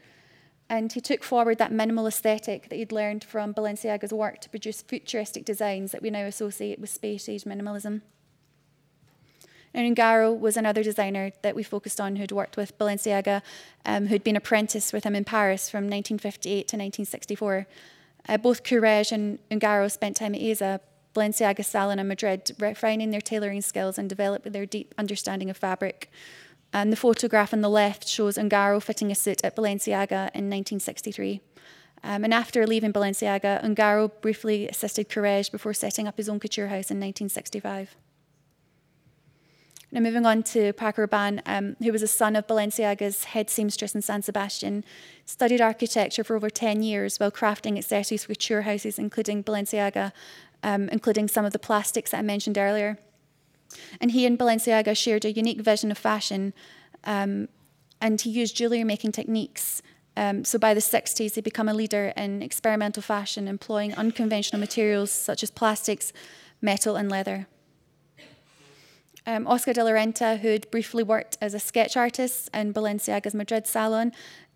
And 0.69 0.93
he 0.93 1.01
took 1.01 1.23
forward 1.23 1.57
that 1.57 1.71
minimal 1.71 2.05
aesthetic 2.05 2.69
that 2.69 2.75
he'd 2.75 2.91
learned 2.91 3.23
from 3.23 3.53
Balenciaga's 3.53 4.13
work 4.13 4.39
to 4.41 4.49
produce 4.49 4.83
futuristic 4.83 5.43
designs 5.43 5.91
that 5.91 6.03
we 6.03 6.11
now 6.11 6.25
associate 6.25 6.79
with 6.79 6.91
space 6.91 7.27
age 7.27 7.43
minimalism. 7.43 8.01
And 9.73 9.95
Ungaro 9.95 10.37
was 10.37 10.57
another 10.57 10.83
designer 10.83 11.31
that 11.41 11.55
we 11.55 11.63
focused 11.63 11.99
on 11.99 12.15
who'd 12.15 12.31
worked 12.31 12.57
with 12.57 12.77
Balenciaga, 12.77 13.41
um, 13.85 14.07
who'd 14.07 14.23
been 14.23 14.35
apprenticed 14.35 14.93
with 14.93 15.03
him 15.03 15.15
in 15.15 15.23
Paris 15.23 15.69
from 15.69 15.85
1958 15.85 16.67
to 16.67 16.77
1964. 16.77 17.67
Uh, 18.27 18.37
both 18.37 18.63
Courrèges 18.63 19.11
and 19.11 19.39
Ungaro 19.49 19.91
spent 19.91 20.15
time 20.15 20.35
at 20.35 20.41
Eisa, 20.41 20.79
Balenciaga 21.15 21.65
salon 21.65 21.99
in 21.99 22.07
Madrid, 22.07 22.51
refining 22.59 23.11
their 23.11 23.21
tailoring 23.21 23.61
skills 23.61 23.97
and 23.97 24.09
developing 24.09 24.51
their 24.51 24.65
deep 24.65 24.93
understanding 24.97 25.49
of 25.49 25.57
fabric. 25.57 26.11
And 26.71 26.91
the 26.91 26.97
photograph 26.97 27.53
on 27.53 27.61
the 27.61 27.69
left 27.69 28.07
shows 28.07 28.37
Ungaro 28.37 28.81
fitting 28.81 29.11
a 29.11 29.15
suit 29.15 29.43
at 29.43 29.55
Balenciaga 29.55 30.29
in 30.35 30.49
1963. 30.49 31.41
Um, 32.03 32.23
and 32.23 32.33
after 32.33 32.65
leaving 32.65 32.93
Balenciaga, 32.93 33.63
Ungaro 33.63 34.11
briefly 34.21 34.67
assisted 34.67 35.09
Courrèges 35.09 35.51
before 35.51 35.73
setting 35.73 36.07
up 36.07 36.17
his 36.17 36.29
own 36.29 36.39
couture 36.39 36.67
house 36.67 36.91
in 36.91 36.97
1965. 36.97 37.95
Now, 39.91 40.01
moving 40.01 40.25
on 40.25 40.43
to 40.43 40.71
Paco 40.73 41.07
Rabanne, 41.07 41.41
um, 41.47 41.75
who 41.81 41.91
was 41.91 42.03
a 42.03 42.07
son 42.07 42.35
of 42.35 42.45
Balenciaga's 42.45 43.23
head 43.25 43.49
seamstress 43.49 43.95
in 43.95 44.03
San 44.03 44.21
Sebastian, 44.21 44.85
studied 45.25 45.61
architecture 45.61 46.23
for 46.23 46.35
over 46.35 46.49
10 46.49 46.83
years 46.83 47.19
while 47.19 47.31
crafting 47.31 47.75
accessories 47.75 48.23
for 48.23 48.33
couture 48.35 48.61
houses, 48.61 48.99
including 48.99 49.43
Balenciaga, 49.43 50.11
um, 50.61 50.89
including 50.89 51.27
some 51.27 51.43
of 51.43 51.53
the 51.53 51.59
plastics 51.59 52.11
that 52.11 52.19
I 52.19 52.21
mentioned 52.21 52.57
earlier. 52.57 52.99
And 54.01 54.11
he 54.11 54.25
and 54.25 54.37
Balenciaga 54.37 54.95
shared 54.95 55.25
a 55.25 55.31
unique 55.31 55.61
vision 55.61 55.91
of 55.91 55.97
fashion, 55.97 56.53
um, 57.03 57.47
and 58.01 58.19
he 58.21 58.29
used 58.29 58.55
jewellery 58.55 58.83
making 58.83 59.11
techniques. 59.11 59.81
Um, 60.17 60.43
so 60.43 60.57
by 60.57 60.73
the 60.73 60.81
60s, 60.81 61.35
he 61.35 61.41
became 61.41 61.69
a 61.69 61.73
leader 61.73 62.11
in 62.17 62.41
experimental 62.41 63.01
fashion, 63.03 63.47
employing 63.47 63.93
unconventional 63.93 64.59
materials 64.59 65.11
such 65.11 65.43
as 65.43 65.51
plastics, 65.51 66.11
metal, 66.61 66.95
and 66.95 67.09
leather. 67.09 67.47
Um, 69.25 69.47
Oscar 69.47 69.73
de 69.73 69.83
la 69.83 69.91
Renta, 69.91 70.39
who 70.39 70.47
had 70.47 70.69
briefly 70.71 71.03
worked 71.03 71.37
as 71.39 71.53
a 71.53 71.59
sketch 71.59 71.95
artist 71.95 72.49
in 72.53 72.73
Balenciaga's 72.73 73.35
Madrid 73.35 73.67
salon 73.67 74.11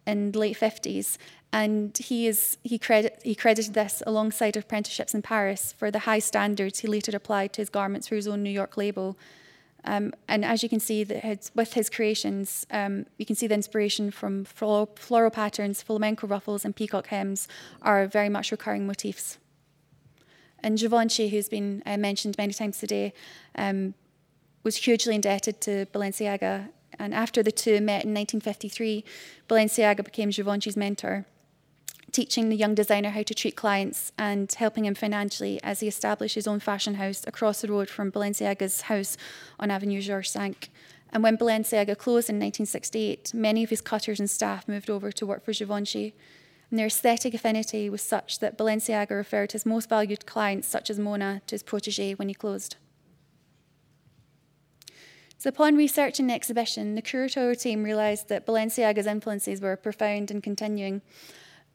in 0.05 0.31
the 0.31 0.39
late 0.39 0.57
50s, 0.59 1.17
and 1.51 1.97
he 1.97 2.27
is 2.27 2.57
he 2.63 2.77
credit 2.79 3.21
he 3.23 3.35
credited 3.35 3.73
this 3.73 4.01
alongside 4.05 4.57
apprenticeships 4.57 5.13
in 5.13 5.21
Paris 5.21 5.73
for 5.77 5.91
the 5.91 5.99
high 5.99 6.19
standards 6.19 6.79
he 6.79 6.87
later 6.87 7.15
applied 7.15 7.53
to 7.53 7.61
his 7.61 7.69
garments 7.69 8.07
for 8.07 8.15
his 8.15 8.27
own 8.27 8.43
New 8.43 8.49
York 8.49 8.75
label. 8.77 9.17
Um, 9.85 10.13
and 10.27 10.45
as 10.45 10.63
you 10.63 10.69
can 10.69 10.79
see, 10.79 11.03
his, 11.03 11.51
with 11.53 11.73
his 11.73 11.89
creations, 11.89 12.65
um, 12.71 13.05
you 13.17 13.25
can 13.25 13.35
see 13.35 13.47
the 13.47 13.53
inspiration 13.53 14.11
from 14.11 14.45
floral, 14.45 14.89
floral, 14.95 15.29
patterns, 15.29 15.81
flamenco 15.81 16.25
ruffles, 16.25 16.63
and 16.63 16.73
peacock 16.73 17.07
hems 17.07 17.49
are 17.81 18.07
very 18.07 18.29
much 18.29 18.51
recurring 18.51 18.87
motifs. 18.87 19.37
And 20.61 20.77
Givenchy, 20.77 21.27
who's 21.27 21.49
been 21.49 21.83
uh, 21.85 21.97
mentioned 21.97 22.37
many 22.37 22.53
times 22.53 22.77
today, 22.77 23.13
um, 23.55 23.93
was 24.63 24.77
hugely 24.77 25.15
indebted 25.15 25.59
to 25.61 25.85
Balenciaga. 25.87 26.69
And 26.99 27.13
after 27.13 27.43
the 27.43 27.51
two 27.51 27.81
met 27.81 28.05
in 28.05 28.13
1953, 28.13 29.03
Balenciaga 29.47 30.03
became 30.03 30.29
Givenchy's 30.29 30.77
mentor 30.77 31.25
teaching 32.13 32.49
the 32.49 32.55
young 32.55 32.75
designer 32.75 33.09
how 33.09 33.23
to 33.23 33.33
treat 33.33 33.55
clients 33.55 34.11
and 34.17 34.51
helping 34.53 34.85
him 34.85 34.93
financially 34.95 35.59
as 35.63 35.81
he 35.81 35.87
established 35.87 36.35
his 36.35 36.47
own 36.47 36.59
fashion 36.59 36.95
house 36.95 37.23
across 37.27 37.61
the 37.61 37.67
road 37.67 37.89
from 37.89 38.11
Balenciaga's 38.11 38.81
house 38.81 39.17
on 39.59 39.71
Avenue 39.71 39.99
Georges 39.99 40.33
V. 40.33 40.55
And 41.11 41.23
when 41.23 41.37
Balenciaga 41.37 41.97
closed 41.97 42.29
in 42.29 42.37
1968, 42.37 43.33
many 43.33 43.63
of 43.63 43.69
his 43.69 43.81
cutters 43.81 44.19
and 44.19 44.29
staff 44.29 44.67
moved 44.67 44.89
over 44.89 45.11
to 45.11 45.25
work 45.25 45.43
for 45.43 45.53
Givenchy. 45.53 46.13
And 46.69 46.79
their 46.79 46.87
aesthetic 46.87 47.33
affinity 47.33 47.89
was 47.89 48.01
such 48.01 48.39
that 48.39 48.57
Balenciaga 48.57 49.11
referred 49.11 49.51
his 49.51 49.65
most 49.65 49.89
valued 49.89 50.25
clients, 50.25 50.67
such 50.67 50.89
as 50.89 50.99
Mona, 50.99 51.41
to 51.47 51.53
his 51.53 51.63
protege 51.63 52.13
when 52.13 52.29
he 52.29 52.33
closed. 52.33 52.77
So, 55.43 55.49
upon 55.49 55.75
researching 55.75 56.27
the 56.27 56.33
exhibition, 56.33 56.95
the 56.95 57.01
curatorial 57.01 57.61
team 57.61 57.83
realised 57.83 58.29
that 58.29 58.45
Balenciaga's 58.45 59.05
influences 59.05 59.59
were 59.59 59.75
profound 59.75 60.31
and 60.31 60.41
continuing, 60.41 61.01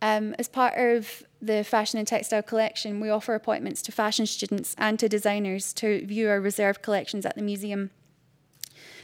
um, 0.01 0.35
as 0.39 0.49
part 0.49 0.79
of 0.79 1.23
the 1.43 1.63
fashion 1.65 1.99
and 1.99 2.09
textile 2.09 2.43
collection, 2.43 2.99
we 2.99 3.11
offer 3.11 3.35
appointments 3.35 3.83
to 3.83 3.93
fashion 3.93 4.25
students 4.25 4.75
and 4.79 4.99
to 4.99 5.07
designers 5.07 5.75
to 5.75 6.07
view 6.07 6.31
our 6.31 6.41
reserved 6.41 6.81
collections 6.81 7.27
at 7.27 7.35
the 7.35 7.43
museum. 7.43 7.91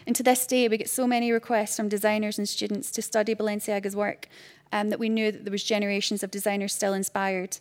And 0.07 0.17
to 0.17 0.23
this 0.23 0.47
day, 0.47 0.67
we 0.67 0.79
get 0.79 0.89
so 0.89 1.07
many 1.07 1.31
requests 1.31 1.77
from 1.77 1.91
designers 1.91 2.39
and 2.39 2.49
students 2.49 2.91
to 2.93 3.03
study 3.03 3.35
Balenciaga's 3.35 3.95
work 3.95 4.29
um, 4.73 4.89
that 4.89 4.99
we 4.99 5.11
knew 5.11 5.31
that 5.31 5.45
there 5.45 5.53
was 5.53 5.63
generations 5.63 6.23
of 6.23 6.31
designers 6.31 6.73
still 6.73 6.95
inspired. 6.95 7.59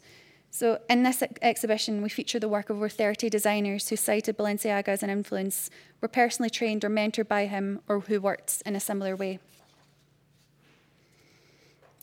So 0.56 0.78
in 0.88 1.02
this 1.02 1.24
ex 1.24 1.40
exhibition, 1.42 2.04
we 2.04 2.10
feature 2.10 2.40
the 2.40 2.48
work 2.48 2.70
of 2.70 2.78
over 2.78 2.88
30 2.88 3.28
designers 3.28 3.90
who 3.90 3.96
cited 3.96 4.38
Balenciaga 4.38 4.90
as 4.90 5.02
an 5.02 5.10
influence, 5.10 5.72
were 6.00 6.08
personally 6.08 6.52
trained 6.52 6.86
or 6.86 6.92
mentored 6.92 7.28
by 7.28 7.48
him, 7.48 7.82
or 7.88 8.02
who 8.02 8.22
worked 8.22 8.62
in 8.64 8.76
a 8.76 8.80
similar 8.80 9.16
way. 9.16 9.40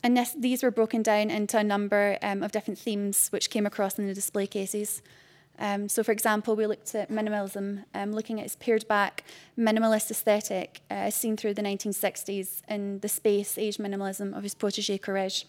And 0.03 0.17
this, 0.17 0.35
these 0.37 0.63
were 0.63 0.71
broken 0.71 1.01
down 1.01 1.29
into 1.29 1.57
a 1.57 1.63
number 1.63 2.17
um, 2.21 2.43
of 2.43 2.51
different 2.51 2.77
themes 2.77 3.29
which 3.29 3.49
came 3.49 3.65
across 3.65 3.97
in 3.97 4.05
the 4.05 4.13
display 4.13 4.47
cases. 4.47 5.01
Um, 5.57 5.87
so, 5.87 6.03
for 6.03 6.11
example, 6.11 6.57
we 6.57 6.67
looked 6.67 6.93
at 6.93 7.09
minimalism, 7.09 7.85
um, 7.93 8.11
looking 8.11 8.41
at 8.41 8.47
its 8.47 8.57
pared 8.57 8.85
back 8.89 9.23
minimalist 9.57 10.11
aesthetic 10.11 10.81
uh, 10.91 11.09
seen 11.09 11.37
through 11.37 11.53
the 11.53 11.61
1960s 11.61 12.63
in 12.67 12.99
the 12.99 13.07
space 13.07 13.57
age 13.57 13.77
minimalism 13.77 14.35
of 14.35 14.43
his 14.43 14.55
protege 14.55 14.97
Courrèges. 14.97 15.45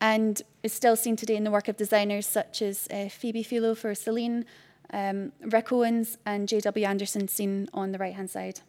And 0.00 0.42
is 0.62 0.72
still 0.72 0.96
seen 0.96 1.16
today 1.16 1.36
in 1.36 1.44
the 1.44 1.50
work 1.50 1.68
of 1.68 1.76
designers 1.76 2.26
such 2.26 2.60
as 2.60 2.86
uh, 2.90 3.08
Phoebe 3.08 3.42
Philo 3.42 3.74
for 3.74 3.94
Celine, 3.94 4.44
um, 4.92 5.32
Rick 5.40 5.72
Owens, 5.72 6.18
and 6.26 6.48
J.W. 6.48 6.84
Anderson, 6.84 7.28
seen 7.28 7.68
on 7.72 7.92
the 7.92 7.98
right 7.98 8.14
hand 8.14 8.30
side. 8.30 8.60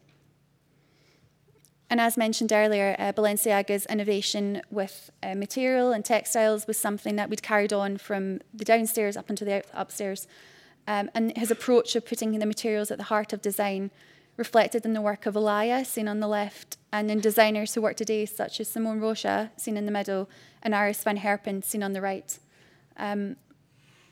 And 1.90 2.02
as 2.02 2.18
mentioned 2.18 2.52
earlier, 2.52 2.96
uh, 3.00 3.13
Balenciaga's 3.13 3.86
innovation 3.86 4.62
with 4.70 5.10
uh, 5.24 5.36
material 5.36 5.94
and 5.94 6.04
textiles 6.04 6.68
was 6.68 6.78
something 6.78 7.16
that 7.16 7.30
we'd 7.30 7.44
carried 7.44 7.72
on 7.72 7.98
from 7.98 8.42
the 8.54 8.66
downstairs 8.66 9.16
up 9.16 9.30
into 9.30 9.46
the 9.46 9.63
upstairs. 9.74 10.28
Um, 10.86 11.10
and 11.13 11.36
his 11.38 11.52
approach 11.52 11.96
of 11.96 12.06
putting 12.06 12.38
the 12.38 12.46
materials 12.46 12.92
at 12.92 12.98
the 12.98 13.06
heart 13.06 13.32
of 13.32 13.42
design 13.42 13.92
reflected 14.36 14.86
in 14.86 14.94
the 14.94 15.02
work 15.02 15.26
of 15.26 15.34
Alaïa, 15.36 15.86
seen 15.86 16.08
on 16.08 16.20
the 16.20 16.28
left, 16.28 16.78
and 16.92 17.10
in 17.10 17.20
designers 17.20 17.74
who 17.74 17.82
work 17.82 17.98
today, 17.98 18.26
such 18.26 18.60
as 18.60 18.68
Simone 18.68 19.00
Rocha, 19.00 19.52
seen 19.58 19.78
in 19.78 19.86
the 19.86 19.92
middle, 19.92 20.30
and 20.68 20.76
Iris 20.76 21.02
van 21.02 21.20
Herpen, 21.20 21.64
seen 21.64 21.82
on 21.82 21.94
the 21.94 22.02
right. 22.02 22.38
Um, 22.98 23.38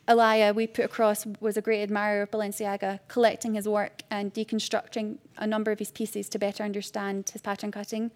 Alaïa, 0.08 0.56
we 0.56 0.68
put 0.68 0.86
across, 0.86 1.26
was 1.41 1.58
a 1.58 1.62
great 1.62 1.84
admirer 1.84 2.22
of 2.22 2.32
Balenciaga, 2.32 3.02
collecting 3.10 3.56
his 3.56 3.68
work 3.68 4.04
and 4.10 4.34
deconstructing 4.34 5.18
a 5.38 5.46
number 5.46 5.72
of 5.74 5.80
his 5.80 5.91
pieces 5.91 6.30
to 6.30 6.39
better 6.39 6.63
understand 6.63 7.30
his 7.30 7.41
pattern 7.41 7.72
cutting. 7.72 8.10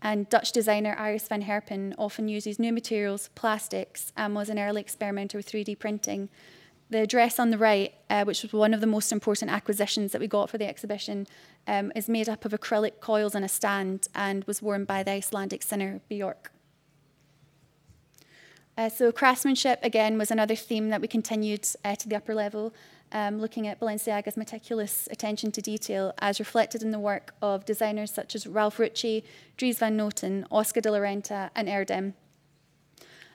And 0.00 0.28
Dutch 0.28 0.52
designer 0.52 0.94
Iris 0.96 1.26
van 1.26 1.42
Herpen 1.42 1.92
often 1.98 2.28
uses 2.28 2.60
new 2.60 2.72
materials, 2.72 3.30
plastics, 3.34 4.12
and 4.16 4.32
was 4.32 4.48
an 4.48 4.60
early 4.60 4.80
experimenter 4.80 5.36
with 5.36 5.50
3D 5.50 5.76
printing. 5.76 6.28
The 6.88 7.04
dress 7.04 7.40
on 7.40 7.50
the 7.50 7.58
right, 7.58 7.92
uh, 8.10 8.22
which 8.24 8.44
was 8.44 8.52
one 8.52 8.74
of 8.74 8.80
the 8.80 8.86
most 8.86 9.10
important 9.10 9.50
acquisitions 9.50 10.12
that 10.12 10.20
we 10.20 10.28
got 10.28 10.50
for 10.50 10.58
the 10.58 10.68
exhibition, 10.68 11.26
um, 11.66 11.90
is 11.96 12.08
made 12.08 12.28
up 12.28 12.44
of 12.44 12.52
acrylic 12.52 13.00
coils 13.00 13.34
on 13.34 13.42
a 13.42 13.48
stand 13.48 14.06
and 14.14 14.44
was 14.44 14.62
worn 14.62 14.84
by 14.84 15.02
the 15.02 15.10
Icelandic 15.10 15.64
singer 15.64 16.00
Björk. 16.08 16.52
Uh, 18.76 18.88
so 18.88 19.12
craftsmanship, 19.12 19.78
again, 19.82 20.16
was 20.16 20.30
another 20.30 20.56
theme 20.56 20.88
that 20.88 21.00
we 21.00 21.08
continued 21.08 21.66
uh, 21.84 21.94
to 21.94 22.08
the 22.08 22.16
upper 22.16 22.34
level, 22.34 22.72
um, 23.12 23.38
looking 23.38 23.66
at 23.66 23.78
Balenciaga's 23.78 24.36
meticulous 24.36 25.08
attention 25.10 25.52
to 25.52 25.60
detail 25.60 26.14
as 26.18 26.38
reflected 26.38 26.82
in 26.82 26.90
the 26.90 26.98
work 26.98 27.34
of 27.42 27.66
designers 27.66 28.10
such 28.10 28.34
as 28.34 28.46
Ralph 28.46 28.78
Rucci, 28.78 29.22
Dries 29.58 29.78
Van 29.78 29.96
Noten, 29.96 30.46
Oscar 30.50 30.80
de 30.80 30.90
la 30.90 30.98
Renta, 30.98 31.50
and 31.54 31.68
Erdem. 31.68 32.14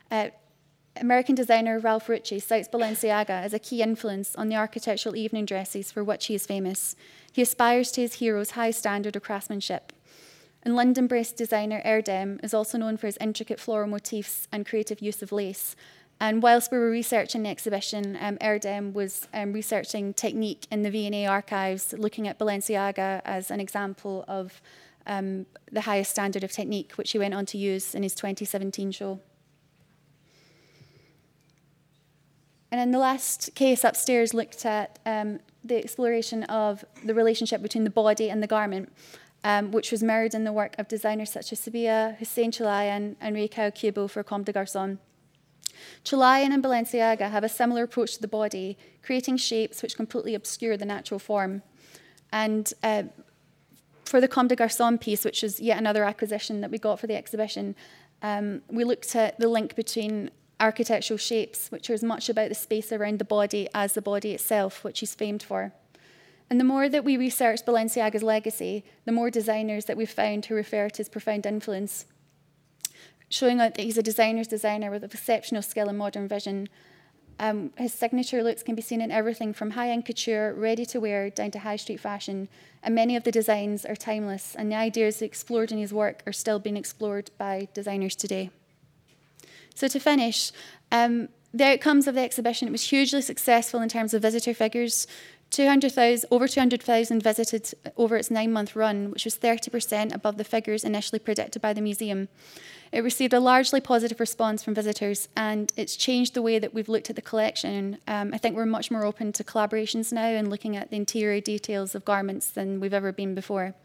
Uh, 0.10 0.30
American 1.00 1.36
designer 1.36 1.78
Ralph 1.78 2.08
Rucci 2.08 2.42
cites 2.42 2.68
Balenciaga 2.68 3.30
as 3.30 3.54
a 3.54 3.60
key 3.60 3.84
influence 3.84 4.36
on 4.36 4.50
the 4.50 4.56
architectural 4.56 5.16
evening 5.16 5.46
dresses 5.46 5.92
for 5.92 6.04
which 6.04 6.26
he 6.26 6.34
is 6.34 6.48
famous. 6.48 6.96
He 7.32 7.44
aspires 7.44 7.92
to 7.92 8.02
his 8.02 8.16
hero's 8.16 8.52
high 8.52 8.72
standard 8.72 9.16
of 9.16 9.22
craftsmanship. 9.22 9.94
And 10.64 10.76
London 10.76 11.08
based 11.08 11.38
designer 11.38 11.82
Erdem 11.86 12.44
is 12.44 12.54
also 12.54 12.78
known 12.78 12.98
for 12.98 13.08
his 13.08 13.18
intricate 13.22 13.60
floral 13.60 13.88
motifs 13.88 14.48
and 14.52 14.66
creative 14.66 15.02
use 15.02 15.22
of 15.22 15.32
lace. 15.32 15.76
And 16.20 16.42
whilst 16.42 16.72
we 16.72 16.80
were 16.80 16.90
researching 16.90 17.44
the 17.44 17.50
exhibition, 17.50 18.18
um, 18.20 18.38
Erdem 18.38 18.94
was 18.94 19.28
um, 19.34 19.54
researching 19.54 20.14
technique 20.14 20.66
in 20.72 20.82
the 20.82 20.90
V&A 20.90 21.28
archives, 21.28 21.94
looking 21.94 22.28
at 22.28 22.40
Balenciaga 22.40 23.22
as 23.24 23.52
an 23.52 23.60
example 23.60 24.26
of 24.28 24.60
um, 25.06 25.46
the 25.72 25.82
highest 25.82 26.12
standard 26.12 26.44
of 26.44 26.52
technique, 26.52 26.94
which 26.94 27.12
he 27.12 27.20
went 27.20 27.36
on 27.36 27.46
to 27.48 27.58
use 27.58 27.94
in 27.94 28.02
his 28.02 28.16
2017 28.16 28.92
show. 28.92 29.20
And 32.72 32.82
then 32.82 32.92
the 32.92 33.00
last 33.00 33.56
case 33.56 33.84
upstairs 33.84 34.34
looked 34.34 34.66
at 34.66 35.00
um, 35.06 35.40
the 35.64 35.78
exploration 35.78 36.44
of 36.46 36.84
the 37.06 37.14
relationship 37.14 37.62
between 37.62 37.84
the 37.84 37.90
body 37.90 38.30
and 38.30 38.44
the 38.44 38.48
garment 38.48 38.92
um, 39.44 39.72
which 39.72 39.92
was 39.92 40.04
mirrored 40.04 40.34
in 40.34 40.44
the 40.44 40.54
work 40.54 40.76
of 40.78 40.88
designers 40.88 41.32
such 41.32 41.52
as 41.52 41.60
Sabia, 41.60 42.18
Hussein 42.18 42.52
Chalayan, 42.52 43.16
and 43.22 43.36
Rei 43.36 43.48
Kawakubo 43.48 44.10
for 44.10 44.24
Comme 44.24 44.44
des 44.44 44.54
Garçons. 44.54 44.98
Chalayan 46.04 46.54
and 46.54 46.64
Balenciaga 46.64 47.30
have 47.30 47.44
a 47.44 47.50
similar 47.50 47.84
approach 47.84 48.16
to 48.16 48.22
the 48.22 48.28
body, 48.28 48.78
creating 49.04 49.38
shapes 49.38 49.82
which 49.82 49.96
completely 49.96 50.34
obscure 50.34 50.76
the 50.76 50.86
natural 50.86 51.20
form. 51.20 51.62
And 52.32 52.72
uh, 52.84 53.04
for 54.06 54.20
the 54.20 54.28
Comme 54.28 54.48
des 54.48 54.56
Garçons 54.56 55.00
piece, 55.00 55.24
which 55.24 55.44
is 55.44 55.60
yet 55.60 55.78
another 55.78 56.04
acquisition 56.04 56.62
that 56.62 56.72
we 56.72 56.78
got 56.78 57.00
for 57.00 57.08
the 57.08 57.16
exhibition, 57.16 57.76
um, 58.22 58.62
we 58.70 58.84
looked 58.84 59.16
at 59.16 59.40
the 59.40 59.48
link 59.48 59.76
between 59.76 60.32
architectural 60.60 61.18
shapes, 61.18 61.70
which 61.70 61.90
are 61.90 61.94
as 61.94 62.04
much 62.04 62.30
about 62.30 62.50
the 62.50 62.56
space 62.56 62.92
around 62.92 63.20
the 63.20 63.26
body 63.26 63.68
as 63.74 63.94
the 63.94 64.02
body 64.02 64.32
itself, 64.32 64.84
which 64.84 65.02
he's 65.02 65.14
famed 65.14 65.44
for. 65.44 65.72
And 66.50 66.60
the 66.60 66.64
more 66.64 66.88
that 66.88 67.04
we 67.04 67.18
research 67.18 67.66
Balenciaga's 67.66 68.24
legacy, 68.24 68.86
the 69.06 69.12
more 69.12 69.30
designers 69.30 69.86
that 69.86 69.98
we've 69.98 70.10
found 70.10 70.46
who 70.46 70.56
refer 70.56 70.90
to 70.90 70.98
his 70.98 71.10
profound 71.10 71.46
influence, 71.46 72.06
showing 73.30 73.60
out 73.60 73.76
that 73.76 73.84
he's 73.84 73.98
a 73.98 74.04
designer's 74.04 74.48
designer 74.48 74.90
with 74.90 75.04
exceptional 75.04 75.62
skill 75.62 75.90
and 75.90 75.98
modern 75.98 76.28
vision. 76.28 76.70
Um, 77.40 77.72
his 77.78 77.94
signature 77.94 78.42
looks 78.42 78.64
can 78.64 78.76
be 78.76 78.82
seen 78.82 79.02
in 79.02 79.12
everything 79.12 79.54
from 79.54 79.72
high 79.72 79.90
end 79.90 80.06
couture, 80.06 80.54
ready 80.54 80.86
to 80.88 81.00
wear, 81.00 81.30
down 81.30 81.52
to 81.52 81.60
high 81.60 81.76
street 81.76 82.00
fashion. 82.00 82.48
And 82.82 82.96
many 82.96 83.16
of 83.16 83.24
the 83.24 83.32
designs 83.32 83.86
are 83.86 83.96
timeless, 83.96 84.56
and 84.56 84.72
the 84.72 84.76
ideas 84.76 85.22
explored 85.22 85.72
in 85.72 85.78
his 85.78 85.94
work 85.94 86.24
are 86.26 86.34
still 86.34 86.60
being 86.60 86.78
explored 86.78 87.30
by 87.38 87.68
designers 87.74 88.16
today. 88.16 88.50
So, 89.76 89.88
to 89.90 90.00
finish, 90.00 90.52
um, 90.92 91.30
the 91.54 91.66
outcomes 91.66 92.08
of 92.08 92.16
the 92.16 92.22
exhibition, 92.22 92.68
it 92.68 92.72
was 92.72 92.90
hugely 92.90 93.22
successful 93.22 93.82
in 93.82 93.90
terms 93.90 94.14
of 94.14 94.22
visitor 94.22 94.54
figures. 94.54 95.06
200,000, 95.50 96.28
over 96.30 96.48
200,000 96.48 97.24
visited 97.24 97.74
over 97.96 98.18
its 98.18 98.30
nine 98.30 98.52
month 98.52 98.76
run, 98.76 99.12
which 99.12 99.26
was 99.26 99.38
30% 99.38 100.14
above 100.14 100.38
the 100.38 100.44
figures 100.44 100.84
initially 100.84 101.20
predicted 101.20 101.62
by 101.62 101.74
the 101.74 101.82
museum. 101.82 102.28
It 102.92 103.04
received 103.04 103.34
a 103.34 103.40
largely 103.40 103.82
positive 103.82 104.20
response 104.20 104.64
from 104.64 104.74
visitors, 104.74 105.28
and 105.36 105.72
it's 105.76 105.96
changed 105.96 106.34
the 106.34 106.42
way 106.42 106.60
that 106.60 106.74
we've 106.74 106.90
looked 106.90 107.10
at 107.10 107.16
the 107.16 107.22
collection. 107.22 107.98
Um, 108.08 108.34
I 108.34 108.38
think 108.38 108.56
we're 108.56 108.66
much 108.66 108.92
more 108.92 109.06
open 109.06 109.34
to 109.34 109.44
collaborations 109.44 110.14
now 110.14 110.28
and 110.28 110.50
looking 110.50 110.78
at 110.78 110.90
the 110.90 110.96
interior 110.96 111.42
details 111.42 111.96
of 111.96 112.06
garments 112.06 112.50
than 112.50 112.80
we've 112.80 112.94
ever 112.94 113.12
been 113.12 113.36
before. 113.36 113.76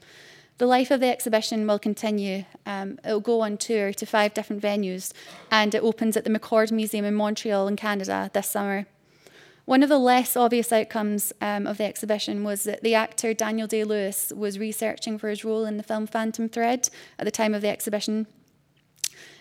The 0.59 0.67
life 0.67 0.91
of 0.91 1.01
the 1.01 1.11
exhibition 1.11 1.67
will 1.67 1.79
continue. 1.79 2.45
Um, 2.67 2.99
it 3.05 3.13
will 3.13 3.21
go 3.21 3.41
on 3.41 3.57
tour 3.57 3.93
to 3.93 4.07
five 4.07 4.35
different 4.35 4.63
venues, 4.63 5.13
and 5.51 5.75
it 5.75 5.83
opens 5.83 6.17
at 6.17 6.25
the 6.25 6.31
McCord 6.31 6.71
Museum 6.71 7.05
in 7.05 7.15
Montreal, 7.15 7.67
in 7.67 7.77
Canada, 7.77 8.31
this 8.33 8.49
summer. 8.49 8.87
One 9.65 9.83
of 9.83 9.89
the 9.89 9.99
less 9.99 10.37
obvious 10.37 10.73
outcomes 10.73 11.33
um, 11.41 11.67
of 11.67 11.79
the 11.79 11.85
exhibition 11.85 12.43
was 12.43 12.65
that 12.65 12.83
the 12.83 12.95
actor 12.95 13.33
Daniel 13.33 13.69
Day 13.69 13.85
Lewis 13.85 14.33
was 14.35 14.59
researching 14.59 15.19
for 15.19 15.29
his 15.29 15.45
role 15.45 15.65
in 15.65 15.77
the 15.77 15.85
film 15.85 16.07
Phantom 16.07 16.49
Thread 16.49 16.89
at 17.19 17.25
the 17.25 17.31
time 17.31 17.55
of 17.55 17.63
the 17.63 17.69
exhibition. 17.69 18.27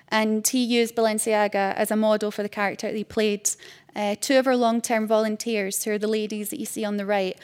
And 0.09 0.47
he 0.47 0.63
used 0.63 0.95
Balenciaga 0.95 1.73
as 1.75 1.89
a 1.89 1.95
model 1.95 2.31
for 2.31 2.43
the 2.43 2.49
character 2.49 2.87
that 2.87 2.97
he 2.97 3.03
played. 3.03 3.49
Uh, 3.95 4.15
two 4.19 4.37
of 4.37 4.45
our 4.45 4.55
long 4.55 4.81
term 4.81 5.07
volunteers, 5.07 5.83
who 5.83 5.91
are 5.91 5.97
the 5.97 6.07
ladies 6.07 6.49
that 6.49 6.59
you 6.59 6.65
see 6.65 6.85
on 6.85 6.97
the 6.97 7.05
right, 7.05 7.37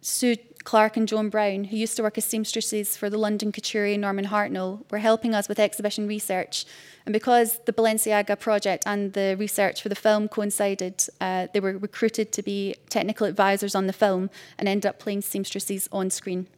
Sue 0.00 0.36
Clark 0.66 0.96
and 0.96 1.06
Joan 1.06 1.28
Brown, 1.28 1.62
who 1.62 1.76
used 1.76 1.94
to 1.94 2.02
work 2.02 2.18
as 2.18 2.24
seamstresses 2.24 2.96
for 2.96 3.08
the 3.08 3.16
London 3.16 3.52
couturier 3.52 3.94
and 3.94 4.00
Norman 4.00 4.26
Hartnell, 4.26 4.82
were 4.90 4.98
helping 4.98 5.32
us 5.32 5.48
with 5.48 5.60
exhibition 5.60 6.08
research. 6.08 6.66
And 7.06 7.12
because 7.12 7.60
the 7.66 7.72
Balenciaga 7.72 8.38
project 8.40 8.82
and 8.84 9.12
the 9.12 9.36
research 9.38 9.80
for 9.80 9.88
the 9.88 9.94
film 9.94 10.26
coincided, 10.26 11.04
uh, 11.20 11.46
they 11.54 11.60
were 11.60 11.78
recruited 11.78 12.32
to 12.32 12.42
be 12.42 12.74
technical 12.90 13.28
advisors 13.28 13.76
on 13.76 13.86
the 13.86 13.92
film 13.92 14.28
and 14.58 14.68
ended 14.68 14.86
up 14.86 14.98
playing 14.98 15.22
seamstresses 15.22 15.88
on 15.92 16.10
screen. 16.10 16.48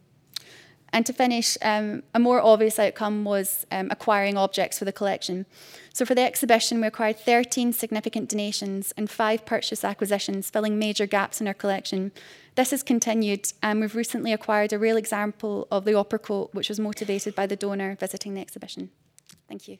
And 0.91 1.05
to 1.05 1.13
finish, 1.13 1.55
um, 1.61 2.01
a 2.15 2.19
more 2.19 2.41
obvious 2.41 2.79
outcome 2.79 3.23
was 3.23 3.65
um, 3.71 3.89
acquiring 3.91 4.37
objects 4.37 4.79
for 4.79 4.85
the 4.85 4.91
collection. 4.91 5.45
So 5.93 6.03
for 6.03 6.15
the 6.15 6.21
exhibition, 6.21 6.81
we 6.81 6.87
acquired 6.87 7.19
13 7.19 7.73
significant 7.73 8.29
donations 8.29 8.91
and 8.97 9.09
five 9.09 9.45
purchase 9.45 9.83
acquisitions, 9.83 10.49
filling 10.49 10.79
major 10.79 11.05
gaps 11.05 11.41
in 11.41 11.47
our 11.47 11.53
collection. 11.53 12.11
This 12.59 12.71
has 12.71 12.83
continued, 12.83 13.53
and 13.63 13.79
we've 13.79 13.95
recently 13.95 14.33
acquired 14.33 14.73
a 14.73 14.77
real 14.77 14.97
example 14.97 15.65
of 15.71 15.85
the 15.85 15.93
opera 15.93 16.19
coat, 16.19 16.49
which 16.51 16.67
was 16.67 16.77
motivated 16.77 17.33
by 17.33 17.47
the 17.47 17.55
donor 17.55 17.95
visiting 17.97 18.33
the 18.33 18.41
exhibition. 18.41 18.89
Thank 19.47 19.69
you. 19.69 19.77